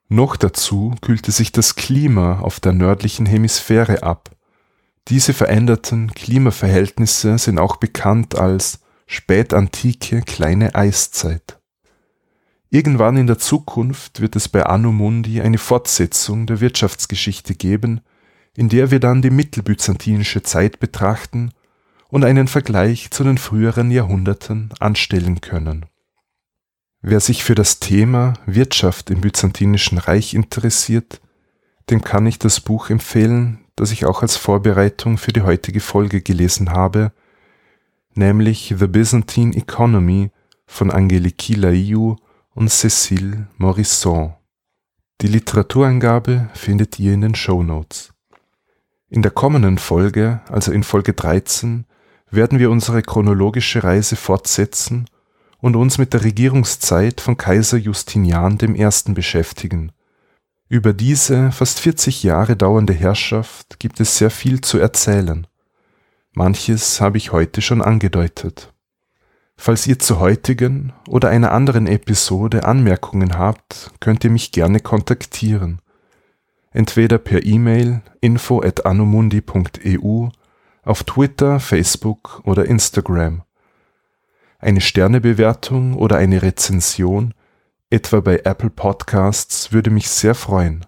Noch 0.10 0.36
dazu 0.36 0.93
kühlte 0.99 1.31
sich 1.31 1.53
das 1.53 1.75
Klima 1.75 2.41
auf 2.41 2.60
der 2.60 2.73
nördlichen 2.73 3.25
Hemisphäre 3.25 4.03
ab. 4.03 4.31
Diese 5.07 5.33
veränderten 5.33 6.12
Klimaverhältnisse 6.13 7.38
sind 7.38 7.60
auch 7.60 7.77
bekannt 7.77 8.38
als 8.38 8.79
spätantike 9.05 10.23
kleine 10.23 10.75
Eiszeit. 10.75 11.60
Irgendwann 12.69 13.15
in 13.15 13.27
der 13.27 13.39
Zukunft 13.39 14.19
wird 14.19 14.36
es 14.36 14.49
bei 14.49 14.65
Anno 14.65 14.91
Mundi 14.91 15.39
eine 15.39 15.60
Fortsetzung 15.60 16.45
der 16.45 16.60
Wirtschaftsgeschichte 16.60 17.55
geben, 17.55 18.01
in 18.57 18.69
der 18.69 18.89
wir 18.89 18.99
dann 18.99 19.21
die 19.21 19.29
mittelbyzantinische 19.29 20.41
Zeit 20.41 20.79
betrachten 20.79 21.51
und 22.09 22.25
einen 22.25 22.47
Vergleich 22.47 23.11
zu 23.11 23.23
den 23.23 23.37
früheren 23.37 23.91
Jahrhunderten 23.91 24.71
anstellen 24.79 25.41
können. 25.41 25.85
Wer 27.01 27.19
sich 27.19 27.43
für 27.43 27.53
das 27.53 27.79
Thema 27.79 28.33
Wirtschaft 28.47 29.11
im 29.11 29.21
Byzantinischen 29.21 29.99
Reich 29.99 30.33
interessiert, 30.33 31.21
dem 31.91 32.01
kann 32.01 32.25
ich 32.25 32.39
das 32.39 32.59
Buch 32.59 32.89
empfehlen, 32.89 33.59
das 33.75 33.91
ich 33.91 34.05
auch 34.05 34.23
als 34.23 34.35
Vorbereitung 34.35 35.19
für 35.19 35.31
die 35.31 35.43
heutige 35.43 35.79
Folge 35.79 36.21
gelesen 36.21 36.71
habe, 36.71 37.11
nämlich 38.15 38.73
The 38.75 38.87
Byzantine 38.87 39.55
Economy 39.55 40.31
von 40.65 40.89
Angeliki 40.89 41.53
Laiou 41.53 42.15
und 42.55 42.71
Cécile 42.71 43.45
Morisson. 43.57 44.33
Die 45.21 45.27
Literaturangabe 45.27 46.49
findet 46.55 46.97
ihr 46.97 47.13
in 47.13 47.21
den 47.21 47.35
Show 47.35 47.61
Notes. 47.61 48.16
In 49.09 49.21
der 49.21 49.31
kommenden 49.31 49.77
Folge, 49.77 50.41
also 50.49 50.71
in 50.73 50.83
Folge 50.83 51.13
13, 51.13 51.85
werden 52.29 52.59
wir 52.59 52.69
unsere 52.69 53.01
chronologische 53.01 53.83
Reise 53.83 54.17
fortsetzen 54.17 55.05
und 55.59 55.77
uns 55.77 55.97
mit 55.97 56.13
der 56.13 56.25
Regierungszeit 56.25 57.21
von 57.21 57.37
Kaiser 57.37 57.77
Justinian 57.77 58.57
I. 58.61 59.13
beschäftigen. 59.13 59.93
Über 60.67 60.91
diese 60.91 61.53
fast 61.53 61.79
40 61.79 62.23
Jahre 62.23 62.57
dauernde 62.57 62.91
Herrschaft 62.91 63.79
gibt 63.79 64.01
es 64.01 64.17
sehr 64.17 64.29
viel 64.29 64.59
zu 64.59 64.77
erzählen. 64.77 65.47
Manches 66.33 66.99
habe 66.99 67.17
ich 67.17 67.31
heute 67.31 67.61
schon 67.61 67.81
angedeutet. 67.81 68.73
Falls 69.55 69.87
ihr 69.87 69.97
zur 69.99 70.19
heutigen 70.19 70.91
oder 71.07 71.29
einer 71.29 71.53
anderen 71.53 71.87
Episode 71.87 72.65
Anmerkungen 72.65 73.37
habt, 73.37 73.91
könnt 74.01 74.25
ihr 74.25 74.29
mich 74.29 74.51
gerne 74.51 74.81
kontaktieren. 74.81 75.79
Entweder 76.77 77.17
per 77.17 77.43
E-Mail 77.43 78.03
info 78.21 78.61
at 78.61 78.85
anomundi.eu, 78.85 80.29
auf 80.83 81.03
Twitter, 81.05 81.59
Facebook 81.59 82.43
oder 82.43 82.65
Instagram. 82.65 83.41
Eine 84.59 84.81
Sternebewertung 84.81 85.95
oder 85.95 86.17
eine 86.17 86.43
Rezension, 86.43 87.33
etwa 87.89 88.19
bei 88.19 88.41
Apple 88.43 88.69
Podcasts, 88.69 89.73
würde 89.73 89.89
mich 89.89 90.07
sehr 90.07 90.35
freuen. 90.35 90.85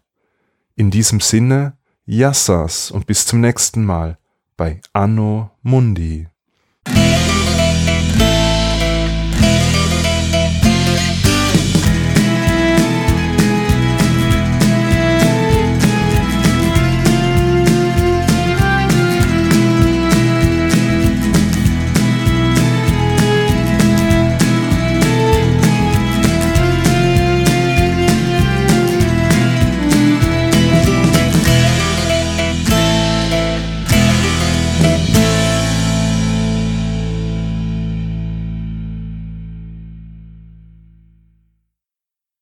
In 0.76 0.92
diesem 0.92 1.22
Sinne, 1.22 1.76
Yassas 2.06 2.92
und 2.92 3.08
bis 3.08 3.26
zum 3.26 3.42
nächsten 3.42 3.84
Mal 3.84 4.20
bei 4.58 4.82
Anno 4.94 5.50
Mundi. 5.64 6.28